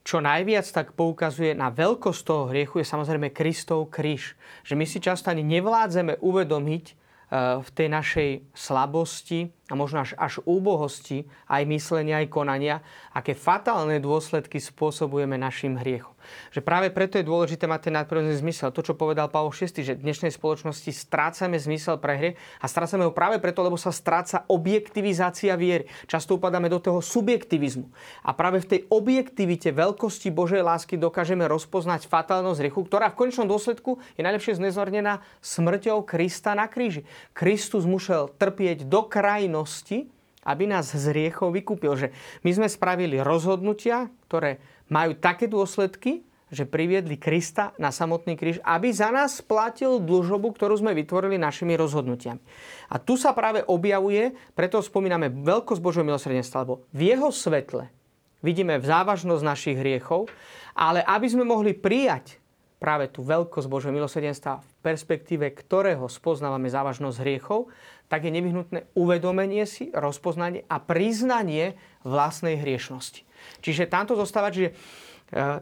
[0.05, 4.37] čo najviac tak poukazuje na veľkosť toho hriechu, je samozrejme Kristov kríž.
[4.65, 10.41] Že my si často ani nevládzeme uvedomiť v tej našej slabosti a možno až, až
[10.49, 12.81] úbohosti aj myslenia, aj konania,
[13.13, 16.17] aké fatálne dôsledky spôsobujeme našim hriechom.
[16.51, 18.75] Že práve preto je dôležité mať ten nadprirodzený zmysel.
[18.75, 23.07] To, čo povedal Pavol VI, že v dnešnej spoločnosti strácame zmysel pre hry a strácame
[23.07, 25.87] ho práve preto, lebo sa stráca objektivizácia viery.
[26.11, 27.87] Často upadáme do toho subjektivizmu.
[28.27, 33.47] A práve v tej objektivite veľkosti Božej lásky dokážeme rozpoznať fatálnosť hriechu, ktorá v konečnom
[33.47, 37.07] dôsledku je najlepšie znezornená smrťou Krista na kríži.
[37.31, 40.09] Kristus musel trpieť do krajiny milosti,
[40.49, 41.93] aby nás z riechov vykúpil.
[41.93, 42.09] Že
[42.41, 44.57] my sme spravili rozhodnutia, ktoré
[44.89, 50.81] majú také dôsledky, že priviedli Krista na samotný kríž, aby za nás platil dlžobu, ktorú
[50.81, 52.41] sme vytvorili našimi rozhodnutiami.
[52.89, 57.93] A tu sa práve objavuje, preto spomíname veľkosť Božieho milosrdenstva, lebo v jeho svetle
[58.41, 60.33] vidíme v závažnosť našich hriechov,
[60.73, 62.41] ale aby sme mohli prijať
[62.81, 67.69] práve tú veľkosť Božieho milosrdenstva v perspektíve ktorého spoznávame závažnosť hriechov,
[68.09, 73.28] tak je nevyhnutné uvedomenie si, rozpoznanie a priznanie vlastnej hriešnosti.
[73.61, 74.75] Čiže tamto zostáva, že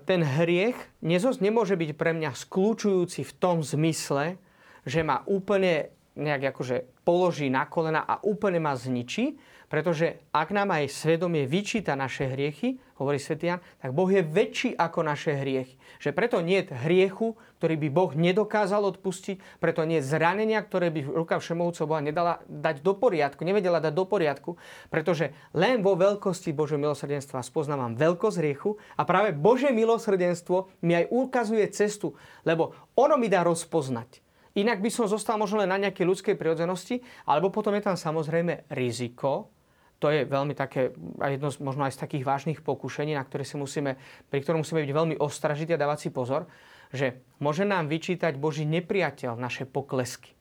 [0.06, 4.38] ten hriech nemôže byť pre mňa skľúčujúci v tom zmysle,
[4.86, 9.36] že ma úplne nejak akože položí na kolena a úplne ma zničí,
[9.66, 15.04] pretože ak nám aj svedomie vyčíta naše hriechy, hovorí Svetian, tak Boh je väčší ako
[15.04, 15.76] naše hriechy.
[16.00, 20.92] Že preto nie je hriechu, ktorý by Boh nedokázal odpustiť, preto nie je zranenia, ktoré
[20.92, 24.50] by ruka všemovcov Boha nedala dať do poriadku, nevedela dať do poriadku,
[24.92, 31.08] pretože len vo veľkosti Božieho milosrdenstva spoznávam veľkosť hriechu a práve Božie milosrdenstvo mi aj
[31.12, 34.24] ukazuje cestu, lebo ono mi dá rozpoznať.
[34.56, 38.72] Inak by som zostal možno len na nejakej ľudskej prirodzenosti, alebo potom je tam samozrejme
[38.72, 39.52] riziko,
[39.96, 40.92] to je veľmi také,
[41.24, 43.96] jedno z, možno aj z takých vážnych pokušení, na ktoré si musíme,
[44.28, 46.44] pri ktorom musíme byť veľmi ostražití a dávať si pozor,
[46.92, 50.36] že môže nám vyčítať Boží nepriateľ naše poklesky.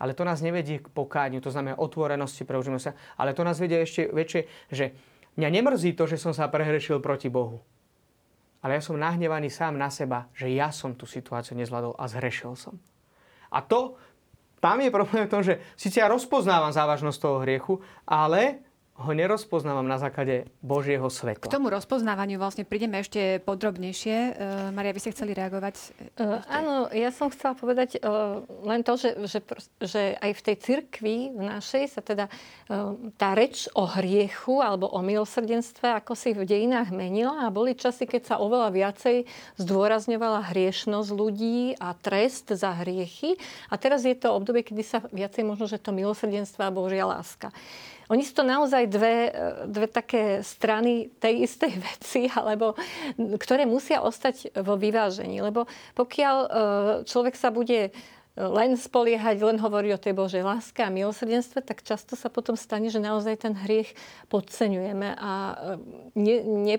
[0.00, 3.84] Ale to nás nevedie k pokáňu, to znamená otvorenosti pre sa, ale to nás vedie
[3.84, 4.40] ešte väčšie,
[4.72, 4.96] že
[5.36, 7.60] mňa nemrzí to, že som sa prehrešil proti Bohu.
[8.64, 12.56] Ale ja som nahnevaný sám na seba, že ja som tú situáciu nezvládol a zhrešil
[12.56, 12.76] som.
[13.52, 13.96] A to,
[14.60, 18.69] tam je problém v tom, že síce ja rozpoznávam závažnosť toho hriechu, ale
[19.00, 21.48] ho nerozpoznávam na základe Božieho svetla.
[21.48, 24.16] K tomu rozpoznávaniu vlastne prídeme ešte podrobnejšie.
[24.16, 24.32] Uh,
[24.76, 25.74] Maria, vy ste chceli reagovať?
[26.20, 29.40] Uh, áno, ja som chcela povedať uh, len to, že, že,
[29.80, 34.92] že aj v tej cirkvi v našej sa teda uh, tá reč o hriechu alebo
[34.92, 39.24] o milosrdenstve ako si v dejinách menila a boli časy, keď sa oveľa viacej
[39.56, 43.40] zdôrazňovala hriešnosť ľudí a trest za hriechy.
[43.72, 47.48] A teraz je to obdobie, kedy sa viacej možno, že to milosrdenstvo a Božia láska.
[48.10, 49.30] Oni sú to naozaj dve,
[49.70, 52.74] dve také strany tej istej veci, alebo
[53.16, 55.38] ktoré musia ostať vo vyvážení.
[55.38, 56.48] Lebo pokiaľ e,
[57.06, 57.94] človek sa bude
[58.38, 62.86] len spoliehať, len hovoriť o tej Božej láske a milosrdenstve, tak často sa potom stane,
[62.88, 63.92] že naozaj ten hriech
[64.32, 65.56] podceňujeme a e,
[66.16, 66.76] ne, ne,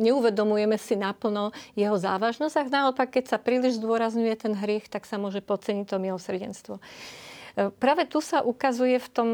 [0.00, 2.54] neuvedomujeme si naplno jeho závažnosť.
[2.56, 6.74] A naopak, keď sa príliš zdôrazňuje ten hriech, tak sa môže podceniť to milosrdenstvo.
[7.56, 9.28] E, práve tu sa ukazuje v tom,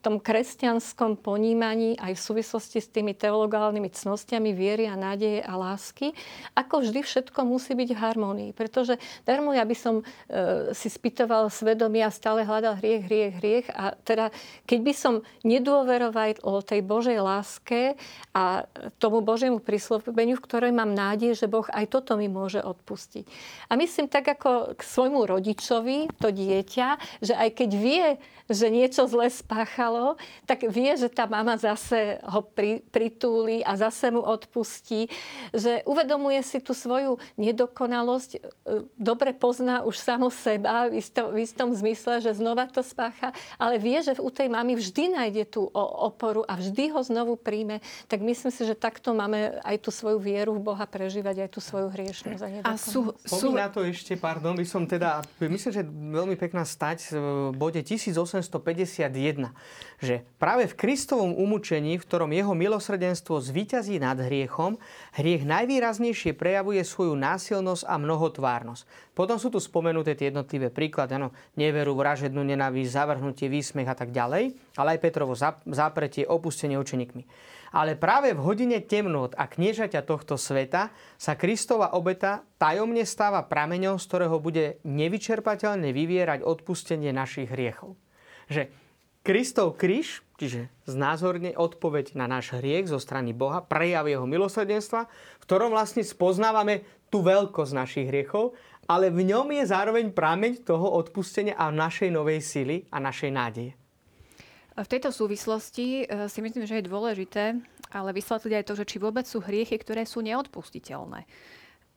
[0.00, 6.12] tom kresťanskom ponímaní aj v súvislosti s tými teologálnymi cnostiami viery a nádeje a lásky,
[6.52, 8.50] ako vždy všetko musí byť v harmonii.
[8.52, 13.66] Pretože darmo ja by som e, si spýtoval svedomie a stále hľadal hriech, hriech, hriech
[13.72, 14.28] a teda
[14.68, 15.14] keď by som
[15.44, 17.94] nedôveroval o tej Božej láske
[18.34, 18.68] a
[19.00, 23.24] tomu Božiemu prísloveniu, v ktorej mám nádej, že Boh aj toto mi môže odpustiť.
[23.70, 28.08] A myslím tak ako k svojmu rodičovi, to dieťa, že aj keď vie,
[28.48, 30.16] že niečo zle spáchalo,
[30.48, 35.12] tak vie, že tá mama zase ho pri, pritúli a zase mu odpustí.
[35.52, 38.40] Že uvedomuje si tú svoju nedokonalosť, e,
[38.96, 43.76] dobre pozná už samo seba v istom, v istom zmysle, že znova to spácha, ale
[43.76, 47.84] vie, že u tej mamy vždy nájde tú oporu a vždy ho znovu príjme.
[48.08, 51.60] Tak myslím si, že takto máme aj tú svoju vieru v Boha prežívať, aj tú
[51.60, 52.64] svoju hriešnosť.
[52.64, 53.52] A, a sú, sú...
[53.52, 59.52] na to ešte, pardon, by som teda, myslím, že veľmi pekná stať v bode 1851,
[59.98, 64.78] že práve v Kristovom umúčení, v ktorom jeho milosrdenstvo zvíťazí nad hriechom,
[65.16, 68.82] hriech najvýraznejšie prejavuje svoju násilnosť a mnohotvárnosť.
[69.16, 74.14] Potom sú tu spomenuté tie jednotlivé príklady, ano, neveru, vražednú nenávisť, zavrhnutie, výsmech a tak
[74.14, 75.34] ďalej, ale aj Petrovo
[75.66, 77.56] zápretie, opustenie učeníkmi.
[77.72, 80.88] Ale práve v hodine temnot a kniežaťa tohto sveta
[81.20, 87.96] sa Kristova obeta tajomne stáva prameňom, z ktorého bude nevyčerpateľne vyvierať odpustenie našich hriechov.
[88.48, 88.72] Že
[89.28, 95.44] Kristov kríž, čiže znázorne odpoveď na náš hriech zo strany Boha, prejav jeho milosrdenstva, v
[95.44, 98.56] ktorom vlastne spoznávame tú veľkosť našich hriechov,
[98.88, 103.72] ale v ňom je zároveň prameň toho odpustenia a našej novej sily a našej nádeje.
[104.78, 107.58] V tejto súvislosti e, si myslím, že je dôležité
[107.92, 111.24] ale vysvetliť aj to, že či vôbec sú hriechy, ktoré sú neodpustiteľné.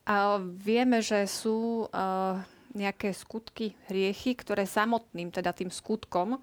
[0.07, 2.39] A vieme, že sú uh,
[2.73, 6.39] nejaké skutky, hriechy, ktoré samotným, teda tým skutkom,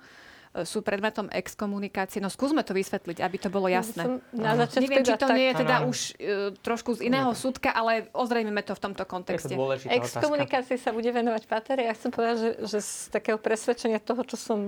[0.64, 2.18] sú predmetom exkomunikácie.
[2.18, 4.22] No skúsme to vysvetliť, aby to bolo jasné.
[4.32, 5.36] Na Neviem, či to tak...
[5.36, 5.90] nie je teda ano.
[5.90, 9.52] už uh, trošku z iného súdka, ale ozrejmime to v tomto kontexte.
[9.88, 11.82] Exkomunikácie sa bude venovať Pater.
[11.82, 14.58] Ja chcem povedať, že, že z takého presvedčenia toho, čo som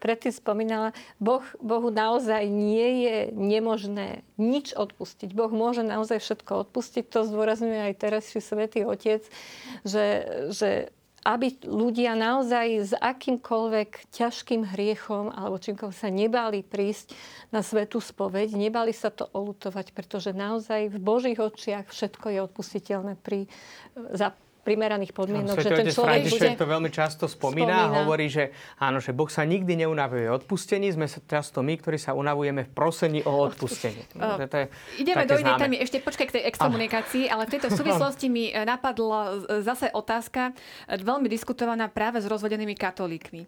[0.00, 5.32] predtým spomínala, boh, Bohu naozaj nie je nemožné nič odpustiť.
[5.32, 7.04] Boh môže naozaj všetko odpustiť.
[7.12, 9.24] To zdôrazňuje aj teraz Svetý Otec,
[9.82, 10.06] že,
[10.52, 10.92] že
[11.26, 17.18] aby ľudia naozaj s akýmkoľvek ťažkým hriechom alebo čímkoľvek sa nebali prísť
[17.50, 23.18] na svetú spoveď, nebali sa to olutovať, pretože naozaj v Božích očiach všetko je odpustiteľné
[23.18, 23.50] pri,
[24.14, 24.30] za
[24.66, 25.62] primeraných podmienok.
[25.62, 26.48] že ten človek bude...
[26.58, 28.50] to veľmi často spomína, spomína a hovorí, že
[28.82, 32.70] áno, že Boh sa nikdy neunavuje odpustení, sme sa často my, ktorí sa unavujeme v
[32.74, 34.02] prosení o odpustení.
[34.18, 34.66] No, to je
[34.98, 35.76] Ideme do inej témy.
[35.78, 40.50] Ešte počkaj k tej exkomunikácii, ale v tejto súvislosti mi e, napadla zase otázka,
[40.90, 43.46] e, veľmi diskutovaná práve s rozvedenými katolíkmi.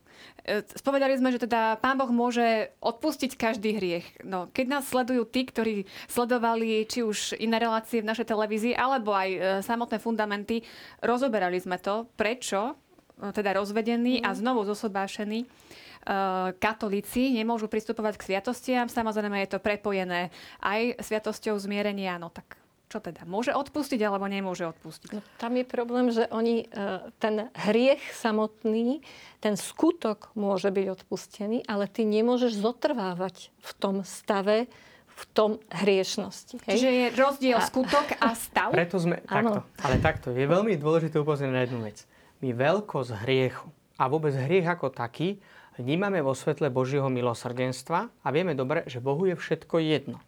[0.79, 4.07] Spovedali sme, že teda Pán Boh môže odpustiť každý hriech.
[4.23, 9.11] No, keď nás sledujú tí, ktorí sledovali či už iné relácie v našej televízii, alebo
[9.13, 10.63] aj samotné fundamenty,
[11.09, 12.77] rozoberali sme to, prečo
[13.17, 14.25] e, teda rozvedení mm.
[14.29, 14.37] a mhm.
[14.37, 15.47] znovu zosobášení e,
[16.61, 18.87] katolíci nemôžu pristupovať k sviatostiam.
[18.93, 20.29] Samozrejme je to prepojené
[20.61, 22.21] aj sviatosťou zmierenia.
[22.21, 23.29] No tak čo teda?
[23.29, 25.13] Môže odpustiť alebo nemôže odpustiť?
[25.13, 29.05] No, tam je problém, že oni, e, ten hriech samotný,
[29.45, 34.73] ten skutok môže byť odpustený, ale ty nemôžeš zotrvávať v tom stave,
[35.19, 36.63] v tom hriešnosti.
[36.71, 36.79] Hej?
[36.79, 37.67] Čiže je rozdiel a...
[37.67, 38.71] skutok a stav?
[38.71, 42.07] Preto sme, takto, ale takto, je veľmi dôležité upozorniť na jednu vec.
[42.39, 43.67] My veľkosť hriechu
[43.99, 45.43] a vôbec hriech ako taký
[45.75, 50.23] vnímame vo svetle Božieho milosrdenstva a vieme dobre, že Bohu je všetko jedno.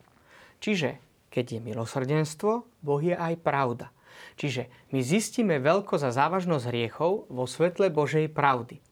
[0.58, 0.98] Čiže
[1.30, 3.94] keď je milosrdenstvo, Boh je aj pravda.
[4.34, 8.82] Čiže my zistíme veľkosť a závažnosť hriechov vo svetle Božej pravdy.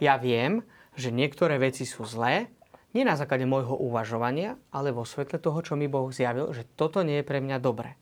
[0.00, 0.64] Ja viem,
[0.96, 2.48] že niektoré veci sú zlé,
[2.92, 7.00] nie na základe môjho uvažovania, ale vo svetle toho, čo mi Boh zjavil, že toto
[7.00, 7.96] nie je pre mňa dobré.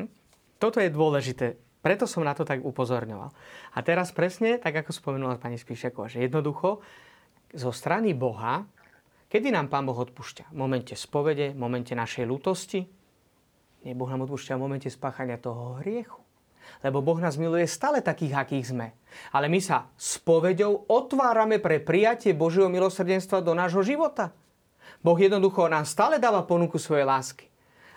[0.00, 0.08] Hm?
[0.56, 1.60] Toto je dôležité.
[1.84, 3.28] Preto som na to tak upozorňoval.
[3.76, 6.80] A teraz presne, tak ako spomenula pani Spíšeková, že jednoducho
[7.52, 8.64] zo strany Boha,
[9.28, 10.48] kedy nám Pán Boh odpúšťa?
[10.48, 12.88] V momente spovede, v momente našej lutosti?
[13.84, 16.23] Nie, Boh nám odpúšťa v momente spáchania toho hriechu.
[16.84, 18.92] Lebo Boh nás miluje stále takých, akých sme.
[19.32, 19.88] Ale my sa
[20.20, 24.36] povedou otvárame pre prijatie Božieho milosrdenstva do nášho života.
[25.00, 27.48] Boh jednoducho nám stále dáva ponuku svojej lásky.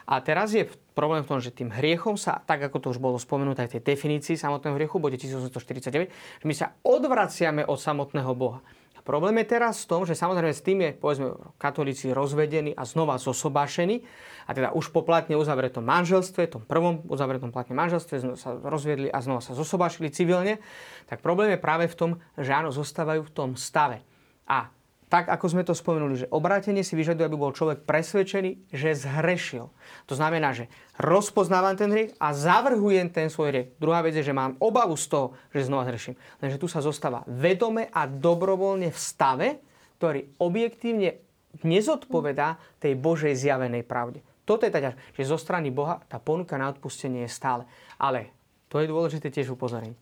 [0.07, 0.63] A teraz je
[0.95, 3.75] problém v tom, že tým hriechom sa, tak ako to už bolo spomenuté aj v
[3.75, 8.63] tej definícii samotného hriechu, bode 1849, že my sa odvraciame od samotného Boha.
[9.07, 13.15] Problém je teraz v tom, že samozrejme s tým je, povedzme, katolíci rozvedení a znova
[13.15, 14.03] zosobášení
[14.43, 19.23] a teda už po platne uzavretom manželstve, tom prvom uzavretom platne manželstve sa rozviedli a
[19.23, 20.59] znova sa zosobášili civilne,
[21.07, 24.03] tak problém je práve v tom, že áno, zostávajú v tom stave.
[24.43, 24.75] A
[25.07, 29.71] tak ako sme to spomenuli, že obrátenie si vyžaduje, aby bol človek presvedčený, že zhrešil.
[30.03, 30.67] To znamená, že
[30.99, 33.67] rozpoznávam ten hriech a zavrhujem ten svoj hriech.
[33.79, 36.19] Druhá vec je, že mám obavu z toho, že znova zhreším.
[36.43, 39.47] Lenže tu sa zostáva vedome a dobrovoľne v stave,
[39.95, 41.23] ktorý objektívne
[41.63, 44.19] nezodpovedá tej Božej zjavenej pravde.
[44.43, 44.95] Toto je tá ťaž.
[45.15, 47.63] Že zo strany Boha tá ponuka na odpustenie je stále.
[47.95, 48.31] Ale
[48.67, 49.95] to je dôležité tiež upozorniť.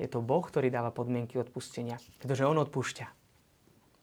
[0.00, 2.00] Je to Boh, ktorý dáva podmienky odpustenia.
[2.18, 3.19] Pretože On odpúšťa.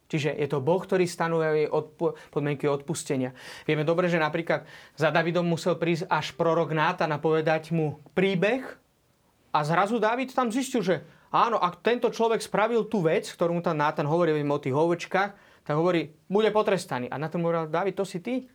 [0.08, 3.36] Čiže je to Boh, ktorý stanovuje odpo- podmienky odpustenia.
[3.68, 4.64] Vieme dobre, že napríklad
[4.96, 8.64] za Davidom musel prísť až prorok Nátan a povedať mu príbeh
[9.52, 13.62] a zrazu David tam zistil, že áno, ak tento človek spravil tú vec, ktorú mu
[13.64, 15.32] tam Nátan hovorí o tých hovečkách,
[15.68, 17.12] tak hovorí, bude potrestaný.
[17.12, 18.48] A na tom hovoril, David, to si ty?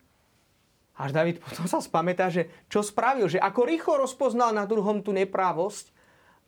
[0.96, 5.12] Až David potom sa spamätá, že čo spravil, že ako rýchlo rozpoznal na druhom tú
[5.12, 5.91] neprávosť,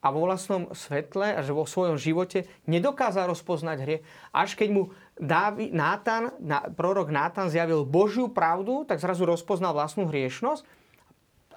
[0.05, 3.99] a vo vlastnom svetle a že vo svojom živote nedokázal rozpoznať hrie.
[4.37, 4.83] Až keď mu
[5.17, 6.37] Dávi, Nátan,
[6.77, 10.85] prorok Nátan zjavil Božiu pravdu, tak zrazu rozpoznal vlastnú hriešnosť.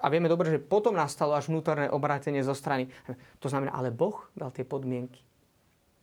[0.00, 2.88] A vieme dobre, že potom nastalo až vnútorné obrátenie zo strany.
[3.42, 5.20] To znamená, ale Boh dal tie podmienky.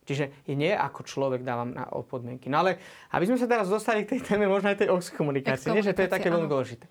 [0.05, 2.45] Čiže nie ako človek dávam na podmienky.
[2.45, 2.77] No ale
[3.09, 6.05] aby sme sa teraz dostali k tej téme možno aj tej exkomunikácie, nie, že to
[6.05, 6.85] je také veľmi dôležité.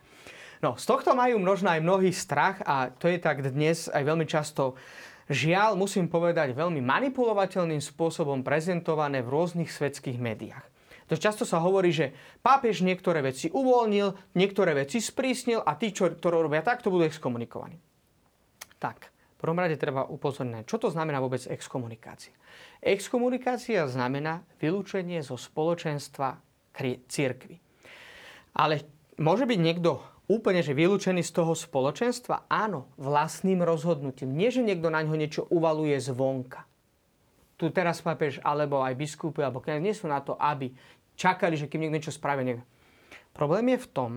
[0.64, 4.24] No, z tohto majú možno aj mnohý strach a to je tak dnes aj veľmi
[4.24, 4.74] často
[5.30, 10.66] žiaľ, musím povedať, veľmi manipulovateľným spôsobom prezentované v rôznych svetských médiách.
[11.12, 16.08] To často sa hovorí, že pápež niektoré veci uvoľnil, niektoré veci sprísnil a tí, čo
[16.16, 17.76] to robia tak, to budú exkomunikovaní.
[18.80, 22.32] Tak, v prvom rade treba upozorniť, čo to znamená vôbec exkomunikácia.
[22.80, 26.40] Exkomunikácia znamená vylúčenie zo spoločenstva
[27.08, 27.60] církvy.
[28.56, 28.88] Ale
[29.20, 30.00] môže byť niekto
[30.30, 32.48] úplne že vylúčený z toho spoločenstva?
[32.48, 34.32] Áno, vlastným rozhodnutím.
[34.32, 36.64] Nie, že niekto na ňo niečo uvaluje zvonka
[37.54, 40.74] tu teraz pápež, alebo aj biskupy, alebo kniaz nie sú na to, aby
[41.14, 42.42] čakali, že kým niekto niečo spraví.
[42.42, 42.66] Niekto.
[43.30, 44.12] Problém je v tom,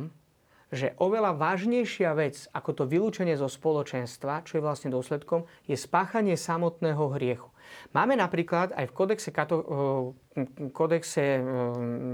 [0.67, 6.35] že oveľa vážnejšia vec ako to vylúčenie zo spoločenstva, čo je vlastne dôsledkom, je spáchanie
[6.35, 7.49] samotného hriechu.
[7.95, 9.55] Máme napríklad aj v kodexe, kato,
[10.75, 11.41] kodexe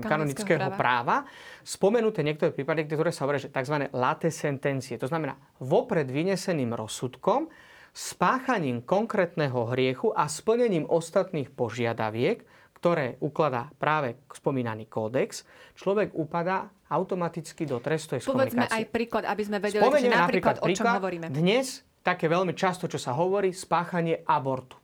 [0.03, 0.77] kanonického práva.
[0.77, 1.17] práva
[1.65, 3.89] spomenuté niektoré prípady, ktoré sa hovoria, že tzv.
[3.91, 4.95] late sentencie.
[5.01, 7.49] To znamená vopred vyneseným rozsudkom,
[7.93, 12.41] spáchaním konkrétneho hriechu a splnením ostatných požiadaviek,
[12.83, 15.47] ktoré ukladá práve spomínaný kódex,
[15.79, 20.67] človek upadá automaticky do trestu Povedzme aj príklad, aby sme vedeli, že napríklad, napríklad o
[20.75, 21.25] čom hovoríme.
[21.31, 24.82] Dnes také veľmi často, čo sa hovorí, spáchanie abortu.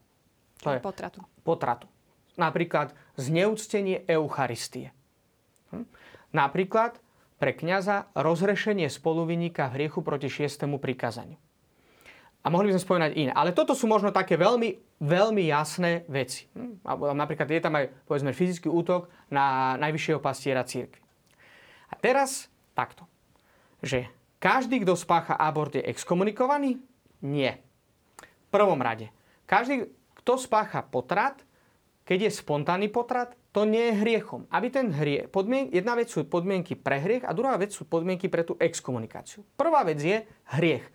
[0.64, 1.20] To je potratu.
[1.44, 1.88] Potratu.
[2.36, 4.92] Napríklad zneúctenie Eucharistie.
[5.72, 5.88] Hm?
[6.36, 7.00] Napríklad
[7.40, 11.40] pre kňaza rozrešenie spoluviníka hriechu proti šiestému prikazaniu.
[12.40, 13.32] A mohli by sme spomínať iné.
[13.36, 16.48] Ale toto sú možno také veľmi, veľmi jasné veci.
[16.56, 16.84] Hm?
[17.16, 21.00] Napríklad je tam aj povedzme, fyzický útok na najvyššieho pastiera církvy.
[21.90, 23.08] A teraz takto.
[23.84, 24.08] Že
[24.40, 26.80] každý, kto spácha abort, je exkomunikovaný?
[27.20, 27.60] Nie.
[28.20, 29.12] V prvom rade.
[29.44, 29.92] Každý,
[30.30, 31.42] kto spácha potrat,
[32.06, 34.46] keď je spontánny potrat, to nie je hriechom.
[34.54, 38.30] Aby ten hriech, podmien, jedna vec sú podmienky pre hriech a druhá vec sú podmienky
[38.30, 39.42] pre tú exkomunikáciu.
[39.58, 40.22] Prvá vec je
[40.54, 40.86] hriech.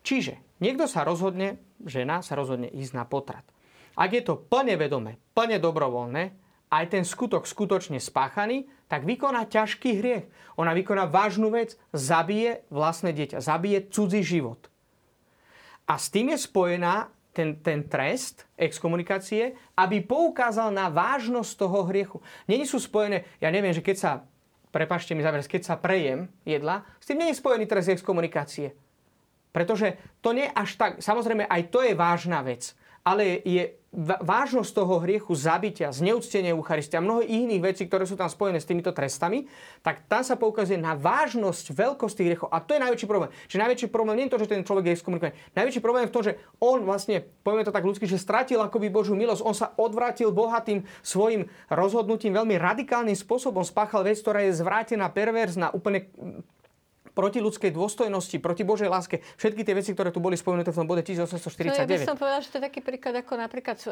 [0.00, 3.44] Čiže niekto sa rozhodne, žena sa rozhodne ísť na potrat.
[3.92, 6.32] Ak je to plne vedomé, plne dobrovoľné,
[6.72, 10.32] aj ten skutok skutočne spáchaný, tak vykoná ťažký hriech.
[10.56, 14.72] Ona vykoná vážnu vec, zabije vlastné dieťa, zabije cudzí život.
[15.84, 22.20] A s tým je spojená ten, ten trest exkomunikácie, aby poukázal na vážnosť toho hriechu.
[22.44, 24.10] Není sú spojené, ja neviem, že keď sa,
[24.68, 28.76] prepašte mi záver, keď sa prejem jedla, s tým je spojený trest exkomunikácie.
[29.52, 32.72] Pretože to nie až tak, samozrejme aj to je vážna vec,
[33.02, 33.74] ale je
[34.24, 38.64] vážnosť toho hriechu zabitia, zneúctenie Eucharistia a mnoho iných vecí, ktoré sú tam spojené s
[38.64, 39.44] týmito trestami,
[39.84, 42.48] tak tam sa poukazuje na vážnosť, veľkosť tých hriechov.
[42.48, 43.28] A to je najväčší problém.
[43.52, 45.36] Čiže najväčší problém nie je to, že ten človek je exkomunikovaný.
[45.52, 48.88] Najväčší problém je v tom, že on vlastne, povieme to tak ľudsky, že stratil akoby
[48.88, 49.44] Božiu milosť.
[49.44, 53.60] On sa odvrátil bohatým svojim rozhodnutím veľmi radikálnym spôsobom.
[53.60, 56.08] Spáchal vec, ktorá je zvrátená, perverzná, úplne
[57.12, 59.20] proti ľudskej dôstojnosti, proti Božej láske.
[59.36, 61.68] Všetky tie veci, ktoré tu boli spomenuté v tom bode 1849.
[61.68, 63.88] No, ja by som povedala, že to je taký príklad ako napríklad v,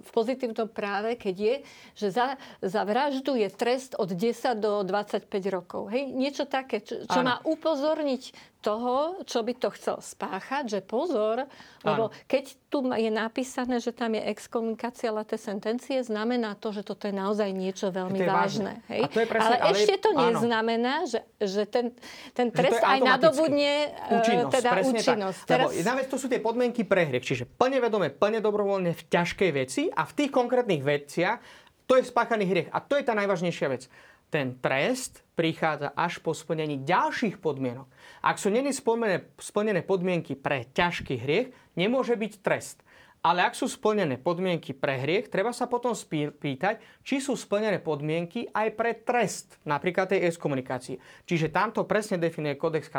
[0.00, 1.54] v pozitívnom práve, keď je,
[1.96, 2.26] že za,
[2.64, 5.92] za vraždu je trest od 10 do 25 rokov.
[5.92, 6.12] Hej?
[6.12, 11.50] Niečo také, čo, čo má upozorniť toho, čo by to chcel spáchať, že pozor,
[11.82, 12.24] lebo Áno.
[12.30, 17.14] keď tu je napísané, že tam je exkomunikácia late sentencie, znamená to, že toto je
[17.14, 18.78] naozaj niečo veľmi vážne.
[18.78, 18.88] vážne.
[18.88, 19.00] Hej?
[19.10, 20.20] to je presne, ale, ale ešte to áno.
[20.30, 21.90] neznamená, že, že ten,
[22.32, 24.52] ten trest aj nadobudne e, účinnosť.
[24.54, 25.40] Teda účinnosť.
[25.42, 25.50] Tak.
[25.50, 25.66] Teraz...
[25.66, 29.02] Lebo jedna vec to sú tie podmienky pre hriech, čiže plne vedome, plne dobrovoľne v
[29.10, 31.42] ťažkej veci a v tých konkrétnych veciach
[31.90, 32.68] to je spáchaný hriech.
[32.70, 33.90] A to je tá najvážnejšia vec
[34.32, 37.84] ten trest prichádza až po splnení ďalších podmienok.
[38.24, 42.80] Ak sú není splnené, podmienky pre ťažký hriech, nemôže byť trest.
[43.22, 48.50] Ale ak sú splnené podmienky pre hriech, treba sa potom spýtať, či sú splnené podmienky
[48.50, 50.98] aj pre trest, napríklad tej exkomunikácie.
[51.22, 52.90] Čiže tamto presne definuje kodex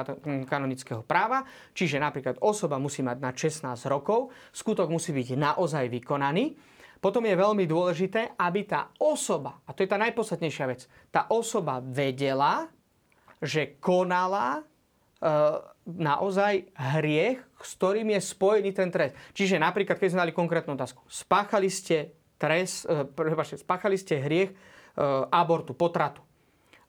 [0.48, 1.44] kanonického práva,
[1.76, 6.56] čiže napríklad osoba musí mať na 16 rokov, skutok musí byť naozaj vykonaný,
[7.04, 11.84] potom je veľmi dôležité, aby tá osoba, a to je tá najpodstatnejšia vec, tá osoba
[11.84, 12.72] vedela,
[13.44, 14.64] že konala
[15.20, 15.30] e,
[15.84, 19.20] naozaj hriech, s ktorým je spojený ten trest.
[19.36, 24.56] Čiže napríklad, keď sme dali konkrétnu otázku, spáchali ste, trest, e, prepáčte, spáchali ste hriech
[24.56, 24.56] e,
[25.28, 26.24] abortu, potratu.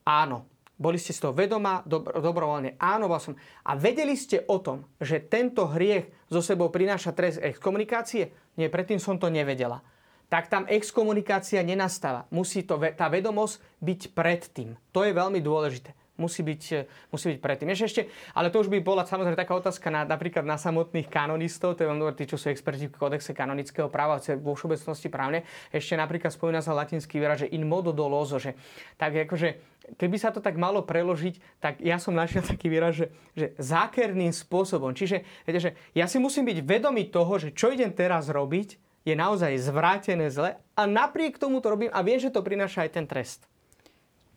[0.06, 0.46] Áno.
[0.74, 2.74] Boli ste z toho vedomá, dobro, dobrovoľne?
[2.82, 3.38] Áno, bol som.
[3.62, 8.34] A vedeli ste o tom, že tento hriech zo sebou prináša trest exkomunikácie?
[8.58, 9.86] Nie, predtým som to nevedela
[10.34, 12.26] tak tam exkomunikácia nenastáva.
[12.34, 14.74] Musí to, tá vedomosť byť predtým.
[14.90, 15.94] To je veľmi dôležité.
[16.18, 17.70] Musí byť, e, musí byť predtým.
[17.70, 21.86] Ešte, ale to už by bola samozrejme taká otázka na, napríklad na samotných kanonistov, to
[21.86, 25.46] je veľmi tí, čo sú experti v kodexe kanonického práva, vo všeobecnosti právne.
[25.70, 28.58] Ešte napríklad spomína sa latinský výraz, že in modo doloso, že
[28.98, 29.62] tak akože,
[30.02, 33.06] keby sa to tak malo preložiť, tak ja som našiel taký výraz, že,
[33.38, 34.98] že zákerným spôsobom.
[34.98, 39.14] Čiže, viete, že ja si musím byť vedomý toho, že čo idem teraz robiť, je
[39.14, 43.04] naozaj zvrátené zle a napriek tomu to robím a viem, že to prináša aj ten
[43.04, 43.44] trest.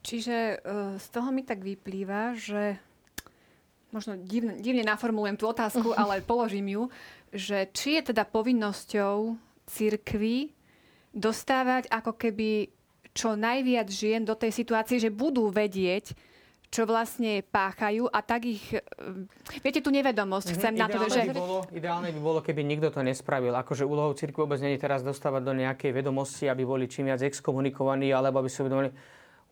[0.04, 0.64] Čiže
[1.00, 2.80] z toho mi tak vyplýva, že
[3.92, 6.84] možno divne, divne naformulujem tú otázku, ale položím ju,
[7.32, 9.36] že či je teda povinnosťou
[9.68, 10.56] cirkvi
[11.12, 12.72] dostávať ako keby
[13.12, 16.14] čo najviac žien do tej situácie, že budú vedieť,
[16.68, 18.64] čo vlastne páchajú a tak ich...
[18.76, 20.84] Eh, viete, tú nevedomosť chcem mm-hmm.
[20.84, 21.22] na to, že...
[21.32, 23.56] By bolo, ideálne by bolo, keby nikto to nespravil.
[23.56, 27.24] Akože úlohou cirkvi vôbec nie je teraz dostávať do nejakej vedomosti, aby boli čím viac
[27.24, 28.92] exkomunikovaní, alebo aby si uvedomili,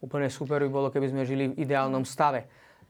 [0.03, 2.47] úplne super by bolo, keby sme žili v ideálnom stave.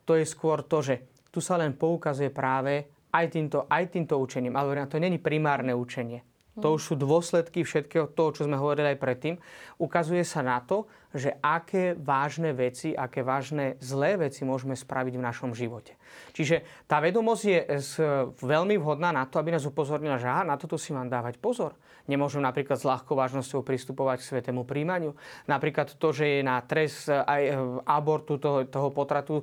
[0.10, 0.96] To je skôr to, že
[1.30, 4.58] tu sa len poukazuje práve aj týmto, aj týmto učením.
[4.58, 6.35] Ale to není primárne učenie.
[6.64, 9.36] To už sú dôsledky všetkého toho, čo sme hovorili aj predtým.
[9.76, 15.26] Ukazuje sa na to, že aké vážne veci, aké vážne zlé veci môžeme spraviť v
[15.26, 15.96] našom živote.
[16.36, 17.60] Čiže tá vedomosť je
[18.44, 21.76] veľmi vhodná na to, aby nás upozornila, že aha, na toto si mám dávať pozor.
[22.06, 25.18] Nemôžem napríklad s ľahkou vážnosťou pristupovať k svetému príjmaniu.
[25.50, 27.52] Napríklad to, že je na trest aj e,
[27.82, 29.42] abortu toho, toho potratu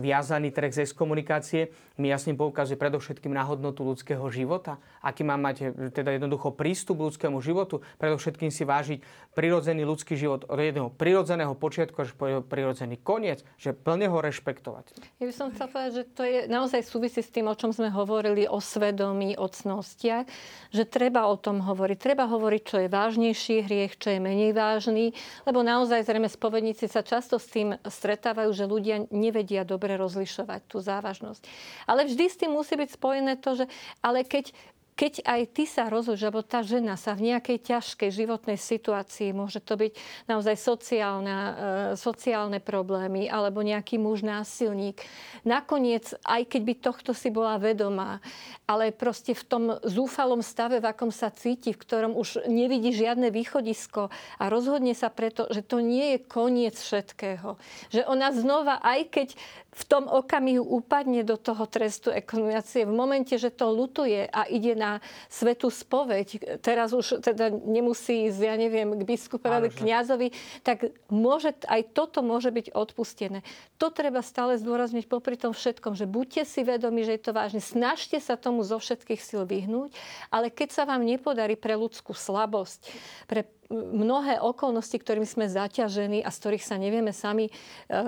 [0.00, 4.80] viazaný trest z exkomunikácie, mi jasne poukazuje predovšetkým na hodnotu ľudského života.
[5.04, 8.98] Aký má mať e, teda jednoducho prístup k ľudskému životu, predovšetkým si vážiť
[9.32, 14.92] prirodzený ľudský život od jedného prirodzeného počiatku až po prirodzený koniec, že plne ho rešpektovať.
[15.20, 17.88] Ja by som chcela povedať, že to je naozaj súvisí s tým, o čom sme
[17.88, 20.28] hovorili, o svedomí, o cnostiach,
[20.70, 21.96] že treba o tom hovoriť.
[21.96, 25.16] Treba hovoriť, čo je vážnejší hriech, čo je menej vážny,
[25.48, 30.84] lebo naozaj zrejme spovedníci sa často s tým stretávajú, že ľudia nevedia dobre rozlišovať tú
[30.84, 31.42] závažnosť.
[31.86, 33.64] Ale vždy s tým musí byť spojené to, že
[34.02, 34.54] ale keď
[34.92, 39.64] keď aj ty sa rozhodneš, alebo tá žena sa v nejakej ťažkej životnej situácii, môže
[39.64, 39.92] to byť
[40.28, 41.52] naozaj sociálna, e,
[41.96, 45.00] sociálne problémy, alebo nejaký muž násilník.
[45.48, 48.20] Nakoniec, aj keď by tohto si bola vedomá,
[48.68, 53.32] ale proste v tom zúfalom stave, v akom sa cíti, v ktorom už nevidí žiadne
[53.32, 57.56] východisko a rozhodne sa preto, že to nie je koniec všetkého.
[57.88, 59.28] Že ona znova, aj keď
[59.72, 62.84] v tom okamihu upadne do toho trestu ekonomiácie.
[62.84, 64.98] V momente, že to lutuje a ide na
[65.30, 70.34] svetú spoveď, teraz už teda nemusí ísť, ja neviem, k biskupovi, k kniazovi,
[70.66, 73.46] tak môže, aj toto môže byť odpustené.
[73.78, 77.62] To treba stále zdôrazniť popri tom všetkom, že buďte si vedomi, že je to vážne.
[77.62, 79.94] Snažte sa tomu zo všetkých síl vyhnúť,
[80.34, 82.90] ale keď sa vám nepodarí pre ľudskú slabosť,
[83.30, 87.52] pre mnohé okolnosti, ktorými sme zaťažení a z ktorých sa nevieme sami e,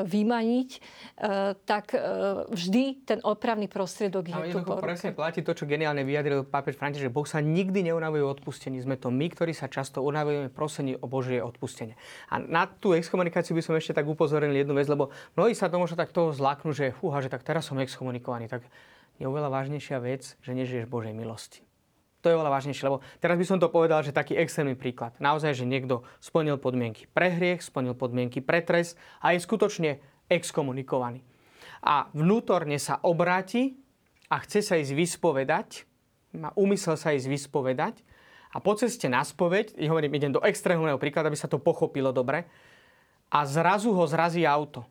[0.05, 0.79] vymaniť, e,
[1.65, 1.99] tak e,
[2.53, 7.11] vždy ten opravný prostriedok je tu po presne platí to, čo geniálne vyjadril pápež František,
[7.11, 8.79] Boh sa nikdy neunavuje odpustení.
[8.85, 11.97] Sme to my, ktorí sa často unavujeme prosení o Božie odpustenie.
[12.29, 15.81] A na tú exkomunikáciu by som ešte tak upozornil jednu vec, lebo mnohí sa to
[15.81, 18.47] možno tak toho zlaknú, že fúha, že tak teraz som exkomunikovaný.
[18.47, 18.67] Tak
[19.19, 21.63] je oveľa vážnejšia vec, že nežiješ Božej milosti.
[22.25, 25.13] To je oveľa vážnejšie, lebo teraz by som to povedal, že taký extrémny príklad.
[25.21, 30.01] Naozaj, že niekto splnil podmienky pre hriech, splnil podmienky pre trest a je skutočne
[30.33, 31.21] exkomunikovaný.
[31.85, 33.77] A vnútorne sa obráti
[34.33, 35.85] a chce sa ísť vyspovedať,
[36.41, 38.01] má úmysel sa ísť vyspovedať
[38.57, 42.49] a po ceste na spoveď, hovorím, idem do extrémneho príkladu, aby sa to pochopilo dobre,
[43.29, 44.89] a zrazu ho zrazí auto.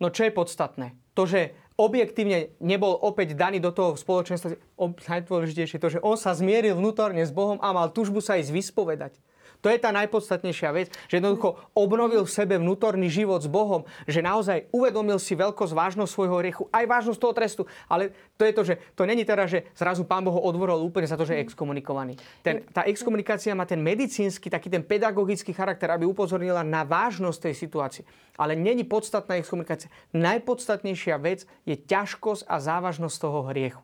[0.00, 0.96] No čo je podstatné?
[1.12, 6.74] To, že objektívne nebol opäť daný do toho spoločenstva, najdôležitejšie to, že on sa zmieril
[6.74, 9.14] vnútorne s Bohom a mal túžbu sa ísť vyspovedať.
[9.58, 14.22] To je tá najpodstatnejšia vec, že jednoducho obnovil v sebe vnútorný život s Bohom, že
[14.22, 17.62] naozaj uvedomil si veľkosť, vážnosť svojho riechu, aj vážnosť toho trestu.
[17.90, 21.10] Ale to je to, že to není teda, že zrazu pán Boh ho odvoril úplne
[21.10, 22.14] za to, že je exkomunikovaný.
[22.46, 27.54] Ten, tá exkomunikácia má ten medicínsky, taký ten pedagogický charakter, aby upozornila na vážnosť tej
[27.58, 28.02] situácie.
[28.38, 29.90] Ale není podstatná exkomunikácia.
[30.14, 33.82] Najpodstatnejšia vec je ťažkosť a závažnosť toho hriechu.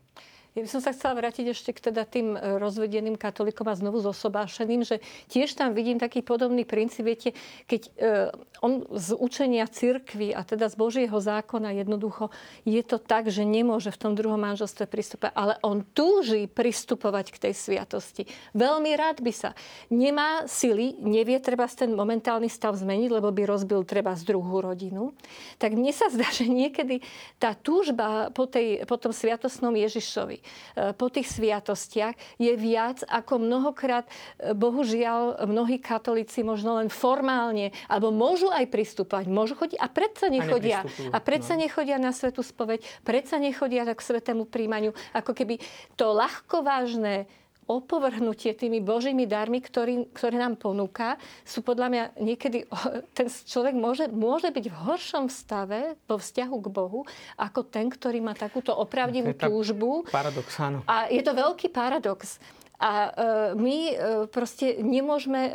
[0.55, 3.99] Ja by som sa chcela vrátiť ešte k teda tým e, rozvedeným katolikom a znovu
[3.99, 7.35] zosobášeným, že tiež tam vidím taký podobný princíp, viete,
[7.67, 7.91] keď e,
[8.63, 12.31] on z učenia cirkvy a teda z Božieho zákona jednoducho
[12.63, 17.51] je to tak, že nemôže v tom druhom manželstve pristúpať, ale on túži pristupovať k
[17.51, 18.23] tej sviatosti.
[18.55, 19.59] Veľmi rád by sa.
[19.91, 25.11] Nemá sily, nevie treba ten momentálny stav zmeniť, lebo by rozbil treba z druhú rodinu.
[25.59, 27.03] Tak mne sa zdá, že niekedy
[27.43, 30.44] tá túžba po, tej, po tom sviatostnom Ježišovi,
[30.95, 34.07] po tých sviatostiach je viac, ako mnohokrát,
[34.39, 40.27] e, bohužiaľ, mnohí katolíci možno len formálne, alebo môžu aj pristúpať, môžu chodiť a predsa
[40.31, 40.83] nechodia.
[41.13, 41.65] A, a predsa no.
[41.67, 44.97] nechodia na svetú spoveď, predsa nechodia k svetému príjmaniu.
[45.13, 45.61] Ako keby
[45.95, 47.27] to ľahkovážne
[47.67, 52.69] opovrhnutie tými Božími darmi, ktorý, ktoré nám ponúka, sú podľa mňa niekedy,
[53.19, 57.01] ten človek môže, môže byť v horšom stave vo vzťahu k Bohu,
[57.37, 60.05] ako ten, ktorý má takúto opravdivú túžbu.
[60.09, 60.85] Paradox, áno.
[60.89, 62.39] A je to veľký paradox.
[62.85, 63.17] A
[63.57, 63.97] my
[64.29, 65.49] proste nemôžeme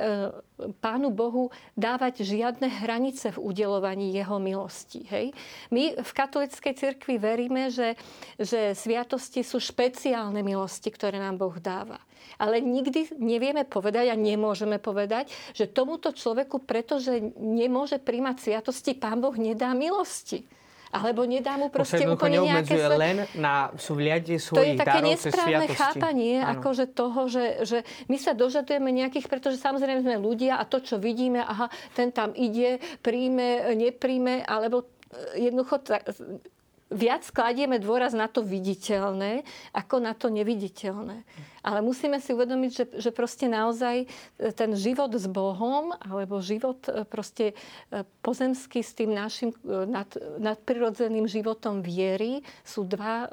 [0.81, 5.05] Pánu Bohu dávať žiadne hranice v udelovaní Jeho milosti.
[5.05, 5.37] Hej?
[5.69, 7.93] My v katolickej cirkvi veríme, že,
[8.41, 12.01] že sviatosti sú špeciálne milosti, ktoré nám Boh dáva.
[12.41, 19.21] Ale nikdy nevieme povedať a nemôžeme povedať, že tomuto človeku, pretože nemôže príjmať sviatosti, Pán
[19.21, 20.49] Boh nedá milosti
[20.89, 22.73] alebo nedá mu proste úplne nejaké...
[22.73, 22.97] Sve...
[22.97, 27.77] len na súvliadie svojich To je také nesprávne chápanie akože toho, že, že
[28.09, 32.33] my sa dožadujeme nejakých, pretože samozrejme sme ľudia a to, čo vidíme, aha, ten tam
[32.33, 34.89] ide, príjme, nepríjme, alebo
[35.37, 35.81] jednoducho
[36.89, 39.45] viac kladieme dôraz na to viditeľné,
[39.77, 41.21] ako na to neviditeľné.
[41.63, 44.07] Ale musíme si uvedomiť, že, že proste naozaj e,
[44.55, 47.55] ten život s Bohom, alebo život e, proste
[47.91, 50.07] e, pozemský s tým našim nad,
[50.39, 53.27] nadprirodzeným životom viery sú dva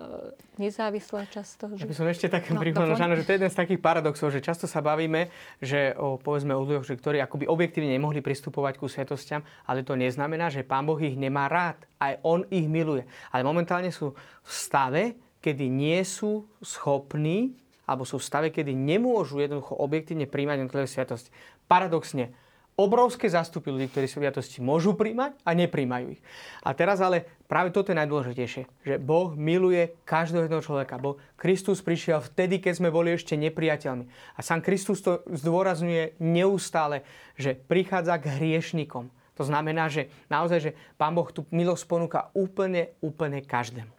[0.56, 1.68] nezávislé často.
[1.76, 4.40] Ja by som ešte tak no, pripomenul, že to je jeden z takých paradoxov, že
[4.40, 5.28] často sa bavíme,
[5.60, 9.94] že o, povedzme o ľuďoch, že ktorí akoby objektívne nemohli pristupovať ku svetosťam, ale to
[9.94, 11.84] neznamená, že Pán Boh ich nemá rád.
[12.00, 13.04] Aj On ich miluje.
[13.32, 15.02] Ale momentálne sú v stave,
[15.44, 17.54] kedy nie sú schopní
[17.87, 21.30] alebo sú v stave, kedy nemôžu jednoducho objektívne príjmať jednotlivé sviatosti.
[21.70, 22.34] Paradoxne,
[22.76, 26.20] obrovské zástupy ľudí, ktorí sviatosti môžu príjmať a nepríjmajú ich.
[26.61, 31.01] A teraz ale práve toto je najdôležitejšie, že Boh miluje každého jedného človeka.
[31.01, 34.05] Bo Kristus prišiel vtedy, keď sme boli ešte nepriateľmi.
[34.37, 37.01] A sám Kristus to zdôrazňuje neustále,
[37.41, 39.09] že prichádza k hriešnikom.
[39.41, 43.93] To znamená, že naozaj, že Pán Boh tú milosť ponúka úplne, úplne každému.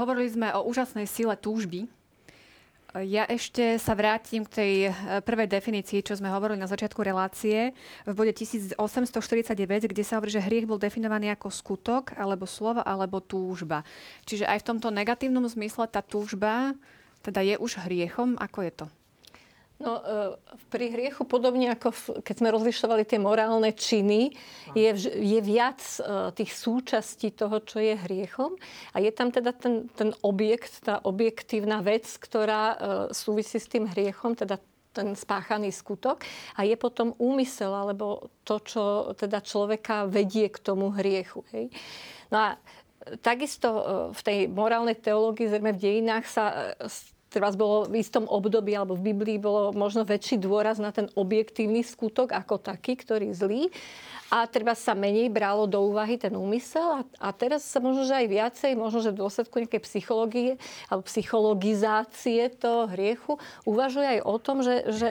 [0.00, 1.84] Hovorili sme o úžasnej sile túžby,
[2.98, 7.70] ja ešte sa vrátim k tej eh, prvej definícii, čo sme hovorili na začiatku relácie
[8.02, 8.74] v bode 1849,
[9.86, 13.86] kde sa hovorí, že hriech bol definovaný ako skutok, alebo slovo, alebo túžba.
[14.26, 16.74] Čiže aj v tomto negatívnom zmysle tá túžba
[17.20, 18.34] teda je už hriechom.
[18.40, 18.86] Ako je to?
[19.80, 20.36] No, e,
[20.68, 24.36] pri hriechu, podobne ako keď sme rozlišovali tie morálne činy,
[24.76, 28.60] je, je viac e, tých súčastí toho, čo je hriechom.
[28.92, 32.76] A je tam teda ten, ten objekt, tá objektívna vec, ktorá e,
[33.16, 34.60] súvisí s tým hriechom, teda
[34.92, 36.28] ten spáchaný skutok.
[36.60, 38.82] A je potom úmysel, alebo to, čo
[39.16, 41.40] teda človeka vedie k tomu hriechu.
[41.56, 41.72] Hej.
[42.28, 42.48] No a
[43.24, 43.68] takisto
[44.12, 46.76] v tej morálnej teológii, zrejme v dejinách sa
[47.30, 51.86] teraz bolo v istom období alebo v Biblii bolo možno väčší dôraz na ten objektívny
[51.86, 53.70] skutok ako taký, ktorý zlý.
[54.30, 58.14] A treba sa menej bralo do úvahy ten úmysel a, a teraz sa možno, že
[58.14, 60.50] aj viacej, možno, že v dôsledku nejakej psychológie
[60.86, 65.08] alebo psychologizácie toho hriechu uvažuje aj o tom, že, že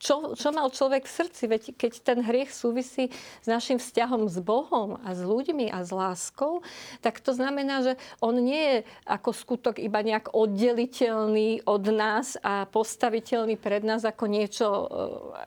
[0.00, 1.44] čo, čo mal človek v srdci?
[1.44, 3.12] Veď keď ten hriech súvisí
[3.44, 6.64] s našim vzťahom s Bohom a s ľuďmi a s láskou,
[7.04, 7.92] tak to znamená, že
[8.24, 14.24] on nie je ako skutok iba nejak oddeliteľný od nás a postaviteľný pred nás ako
[14.24, 14.84] niečo e,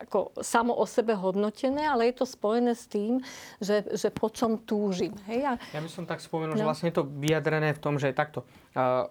[0.06, 3.26] ako samo o sebe hodnotené, ale je to spojené s tým,
[3.58, 5.18] že, že po čom túžim.
[5.26, 5.50] Hej?
[5.50, 5.52] A...
[5.74, 6.62] Ja by som tak spomenul, no.
[6.62, 8.46] že vlastne je to vyjadrené v tom, že takto.
[8.76, 9.08] Uh,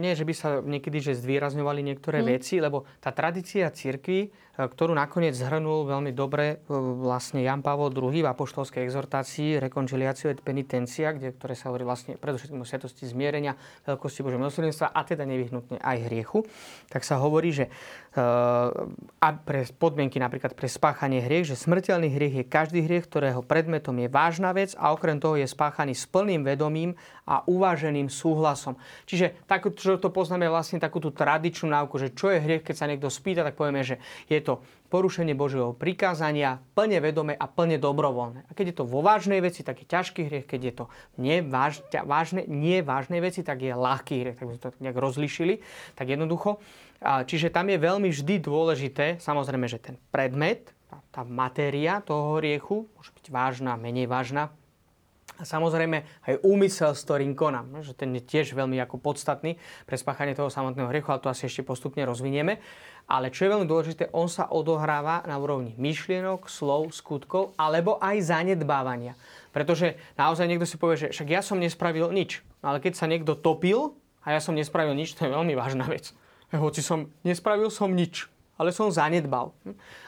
[0.00, 2.28] nie, že by sa niekedy že zdvýrazňovali niektoré hmm.
[2.40, 6.70] veci, lebo tá tradícia cirkvi ktorú nakoniec zhrnul veľmi dobre e,
[7.02, 12.14] vlastne Jan Pavol II v apoštolskej exhortácii Reconciliatio et Penitencia, kde, ktoré sa hovorí vlastne
[12.14, 16.46] predovšetkým o sviatosti zmierenia, veľkosti Božieho milosrdenstva a teda nevyhnutne aj hriechu,
[16.86, 18.22] tak sa hovorí, že e,
[19.18, 23.98] a pre podmienky napríklad pre spáchanie hriech, že smrteľný hriech je každý hriech, ktorého predmetom
[23.98, 26.94] je vážna vec a okrem toho je spáchaný s plným vedomím
[27.26, 28.78] a uváženým súhlasom.
[29.08, 32.76] Čiže tak, čo to poznáme vlastne takú tú tradičnú náuku, že čo je hriech, keď
[32.78, 33.98] sa niekto spýta, tak povieme, že
[34.30, 34.60] je to
[34.92, 38.46] porušenie Božieho prikázania plne vedome a plne dobrovoľné.
[38.46, 40.84] A keď je to vo vážnej veci, tak je ťažký hriech, keď je to
[41.18, 44.36] neváž, vážne, nie vážnej veci, tak je ľahký hriech.
[44.38, 45.64] Tak by sme to nejak rozlišili.
[45.98, 46.62] Tak jednoducho.
[47.02, 50.72] Čiže tam je veľmi vždy dôležité, samozrejme, že ten predmet,
[51.10, 54.54] tá matéria toho hriechu môže byť vážna, menej vážna,
[55.34, 59.98] a samozrejme aj úmysel, s ktorým konám, že ten je tiež veľmi ako podstatný pre
[59.98, 62.62] spáchanie toho samotného hriechu, ale to asi ešte postupne rozvinieme.
[63.10, 68.30] Ale čo je veľmi dôležité, on sa odohráva na úrovni myšlienok, slov, skutkov alebo aj
[68.30, 69.18] zanedbávania.
[69.50, 72.40] Pretože naozaj niekto si povie, že však ja som nespravil nič.
[72.62, 75.84] No ale keď sa niekto topil a ja som nespravil nič, to je veľmi vážna
[75.90, 76.14] vec.
[76.54, 79.50] Hoci som nespravil som nič ale som zanedbal.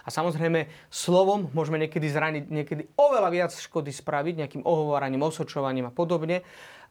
[0.03, 5.95] A samozrejme, slovom môžeme niekedy zraniť, niekedy oveľa viac škody spraviť, nejakým ohovoraním, osočovaním a
[5.95, 6.47] podobne,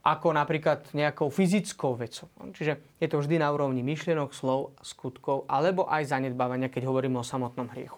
[0.05, 2.29] ako napríklad nejakou fyzickou vecou.
[2.53, 7.25] Čiže je to vždy na úrovni myšlienok, slov, skutkov, alebo aj zanedbávania, keď hovoríme o
[7.25, 7.97] samotnom hriechu.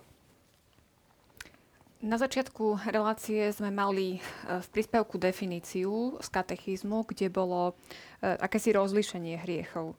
[1.97, 4.19] Na začiatku relácie sme mali e,
[4.61, 9.97] v príspevku definíciu z katechizmu, kde bolo e, akési rozlíšenie hriechov.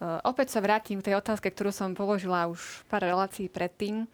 [0.00, 4.06] Opäť sa vrátim k tej otázke, ktorú som položila už pár relácií predtým.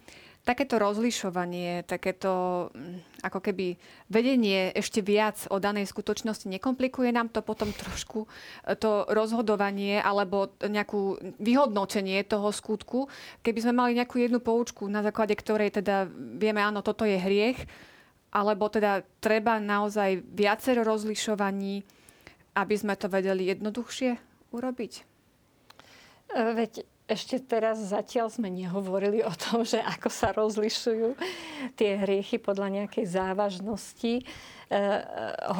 [0.45, 3.81] Takéto rozlišovanie, takéto mm, ako keby
[4.13, 10.53] vedenie ešte viac o danej skutočnosti nekomplikuje nám to potom trošku e, to rozhodovanie alebo
[10.61, 13.09] nejakú vyhodnotenie toho skutku.
[13.41, 17.65] Keby sme mali nejakú jednu poučku, na základe ktorej teda vieme, áno, toto je hriech,
[18.29, 21.89] alebo teda treba naozaj viacero rozlišovaní,
[22.53, 24.13] aby sme to vedeli jednoduchšie
[24.53, 25.14] urobiť?
[26.35, 26.73] E, veď
[27.05, 31.13] ešte teraz zatiaľ sme nehovorili o tom, že ako sa rozlišujú
[31.77, 34.25] tie hriechy podľa nejakej závažnosti.
[34.73, 35.05] Uh,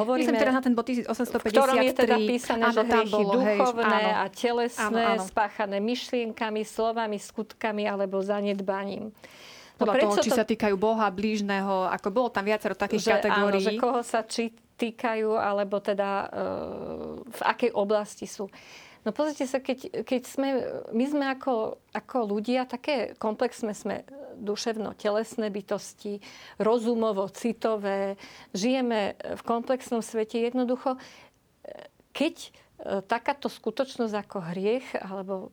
[0.01, 1.45] hovoríme, Myslím teraz na ten bod 1853.
[1.45, 5.25] V ktorom je teda písané, áno, že hriechy bolo, duchovné hej, a telesné, áno, áno.
[5.29, 9.13] spáchané myšlienkami, slovami, skutkami alebo zanedbaním.
[9.77, 10.39] No Podľa toho, či to...
[10.41, 13.61] sa týkajú Boha, blížneho, ako bolo tam viacero takých že, kategórií.
[13.61, 18.49] Áno, že koho sa či týkajú, alebo teda uh, v akej oblasti sú.
[19.05, 20.49] No pozrite sa, keď, keď sme,
[20.97, 24.09] my sme ako, ako ľudia, také komplexné sme
[24.41, 26.25] duševno-telesné bytosti,
[26.57, 28.17] rozumovo, citové,
[28.57, 30.41] žijeme v komplexnom svete.
[30.41, 30.97] Jednoducho,
[32.17, 32.51] keď e,
[33.05, 35.53] takáto skutočnosť ako hriech alebo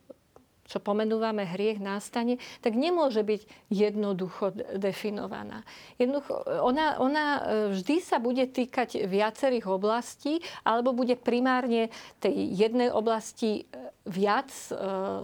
[0.72, 5.68] čo pomenúvame hriech, nástane, tak nemôže byť jednoducho definovaná.
[6.00, 7.40] Jednoducho, ona, ona e,
[7.76, 11.92] vždy sa bude týkať viacerých oblastí, alebo bude primárne
[12.24, 14.72] tej jednej oblasti e, viac e,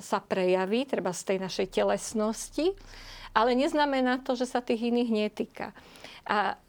[0.04, 2.76] sa prejaví, treba z tej našej telesnosti,
[3.32, 5.72] ale neznamená to, že sa tých iných netýka.
[6.28, 6.60] A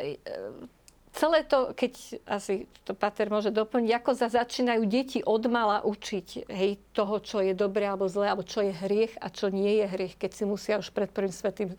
[1.14, 1.94] celé to, keď
[2.30, 7.42] asi to Pater môže doplniť, ako sa začínajú deti od mala učiť hej, toho, čo
[7.42, 10.44] je dobré alebo zlé, alebo čo je hriech a čo nie je hriech, keď si
[10.46, 11.74] musia už pred prvým svetým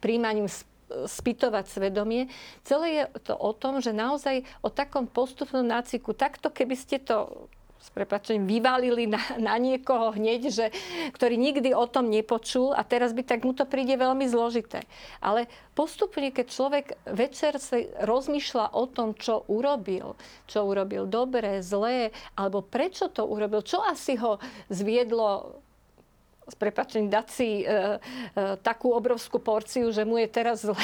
[0.00, 0.48] príjmaním
[0.86, 2.30] spýtovať svedomie.
[2.62, 7.50] Celé je to o tom, že naozaj o takom postupnom náciku, takto keby ste to
[7.86, 10.66] s prepačením vyvalili na, na niekoho hneď, že,
[11.14, 14.82] ktorý nikdy o tom nepočul a teraz by tak mu to príde veľmi zložité.
[15.22, 15.46] Ale
[15.78, 20.18] postupne, keď človek večer sa rozmýšľa o tom, čo urobil,
[20.50, 25.62] čo urobil dobre, zlé, alebo prečo to urobil, čo asi ho zviedlo
[26.46, 27.98] s prepačením dať si e, e,
[28.62, 30.78] takú obrovskú porciu, že mu je teraz zlé,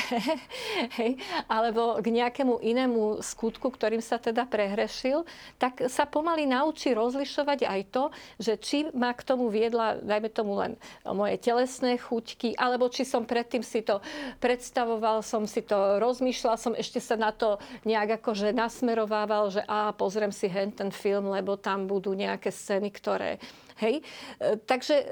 [0.98, 5.22] hej, alebo k nejakému inému skutku, ktorým sa teda prehrešil,
[5.62, 8.04] tak sa pomaly naučí rozlišovať aj to,
[8.42, 10.74] že či ma k tomu viedla, dajme tomu len
[11.06, 14.02] moje telesné chuťky, alebo či som predtým si to
[14.42, 19.94] predstavoval, som si to rozmýšľal, som ešte sa na to nejak akože nasmerovával, že a
[19.94, 23.38] pozriem si hen ten film, lebo tam budú nejaké scény, ktoré
[23.83, 24.01] Hej?
[24.39, 25.07] E, takže e,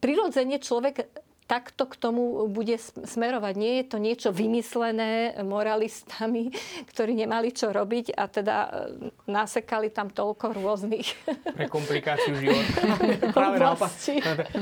[0.00, 1.08] prirodzene človek
[1.50, 3.54] takto k tomu bude smerovať.
[3.58, 6.54] Nie je to niečo vymyslené moralistami,
[6.94, 8.68] ktorí nemali čo robiť a teda e,
[9.26, 11.10] nasekali tam toľko rôznych...
[11.58, 12.94] Pre komplikáciu života.
[13.34, 13.90] Práve naopak.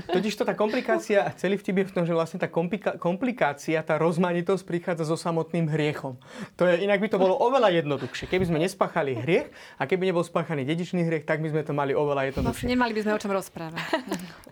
[0.09, 2.49] Totiž to tá komplikácia, celý vtip je v tom, že vlastne tá
[2.97, 6.17] komplikácia, tá rozmanitosť prichádza so samotným hriechom.
[6.57, 8.33] To je, inak by to bolo oveľa jednoduchšie.
[8.33, 11.93] Keby sme nespáchali hriech a keby nebol spáchaný dedičný hriech, tak by sme to mali
[11.93, 12.65] oveľa jednoduchšie.
[12.65, 13.85] Vlastne nemali by sme o čom rozprávať.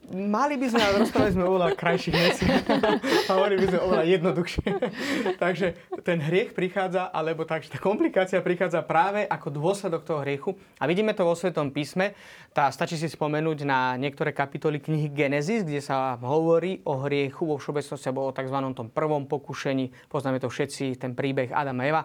[0.07, 2.45] Mali by sme, ale rozprávali sme oveľa krajších veci.
[3.33, 4.69] Hovorili by sme oveľa jednoduchšie.
[5.43, 5.67] Takže
[6.03, 10.59] ten hriech prichádza, alebo tak, tá komplikácia prichádza práve ako dôsledok toho hriechu.
[10.83, 12.19] A vidíme to vo Svetom písme.
[12.51, 17.47] Tá, stačí si spomenúť na niektoré kapitoly knihy Genesis, kde sa hovorí o hriechu.
[17.47, 18.59] Vo všeobecnosti bolo o tzv.
[18.75, 20.11] tom prvom pokušení.
[20.11, 22.03] Poznáme to všetci, ten príbeh Adama a Eva.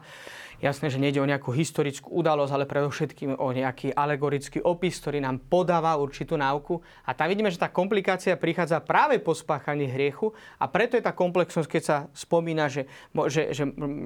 [0.62, 5.41] Jasné, že nejde o nejakú historickú udalosť, ale predovšetkým o nejaký alegorický opis, ktorý nám
[5.49, 6.78] podáva určitú náuku.
[7.01, 11.18] A tam vidíme, že tá komplikácia prichádza práve po spáchaní hriechu a preto je tá
[11.18, 12.86] komplexnosť, keď sa spomína, že,
[13.26, 13.64] že, že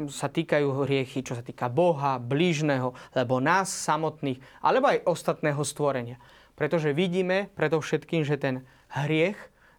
[0.07, 6.23] sa týkajú hriechy, čo sa týka Boha, blížneho, lebo nás samotných, alebo aj ostatného stvorenia.
[6.55, 8.63] Pretože vidíme predovšetkým, že ten
[8.95, 9.35] hriech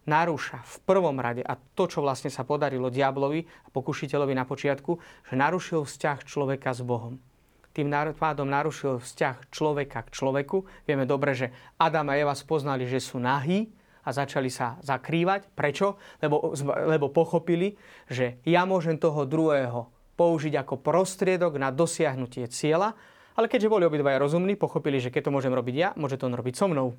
[0.07, 4.91] narúša v prvom rade, a to, čo vlastne sa podarilo diablovi a pokušiteľovi na počiatku,
[5.27, 7.19] že narušil vzťah človeka s Bohom.
[7.75, 10.65] Tým pádom narušil vzťah človeka k človeku.
[10.89, 13.69] Vieme dobre, že Adam a Eva spoznali, že sú nahí
[14.01, 15.53] a začali sa zakrývať.
[15.53, 16.01] Prečo?
[16.17, 16.57] Lebo,
[16.89, 17.77] lebo pochopili,
[18.09, 22.97] že ja môžem toho druhého použiť ako prostriedok na dosiahnutie cieľa,
[23.37, 26.33] ale keďže boli obidvaja rozumní, pochopili, že keď to môžem robiť ja, môže to on
[26.33, 26.97] robiť so mnou.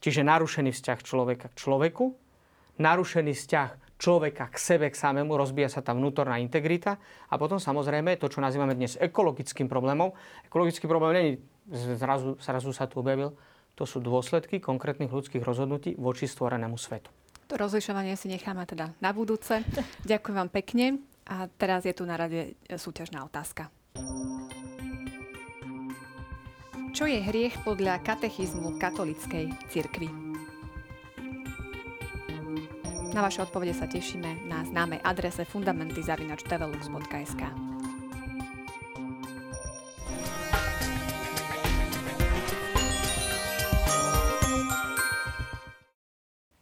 [0.00, 2.16] Čiže narušený vzťah človeka k človeku,
[2.80, 3.70] narušený vzťah
[4.00, 6.96] človeka k sebe, k samému, rozbíja sa tá vnútorná integrita
[7.28, 10.16] a potom samozrejme to, čo nazývame dnes ekologickým problémom.
[10.48, 11.32] Ekologický problém není
[12.00, 13.36] zrazu, zrazu sa tu objavil,
[13.76, 17.12] to sú dôsledky konkrétnych ľudských rozhodnutí voči stvorenému svetu.
[17.52, 19.60] To rozlišovanie si necháme teda na budúce.
[20.08, 23.68] Ďakujem vám pekne a teraz je tu na rade súťažná otázka.
[26.90, 30.10] Čo je hriech podľa katechizmu katolickej cirkvi?
[33.14, 37.42] Na vaše odpovede sa tešíme na známej adrese fundamenty.tvlux.sk.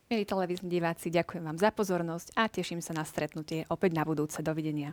[0.09, 4.45] Milí televízni diváci, ďakujem vám za pozornosť a teším sa na stretnutie opäť na budúce.
[4.45, 4.93] Dovidenia.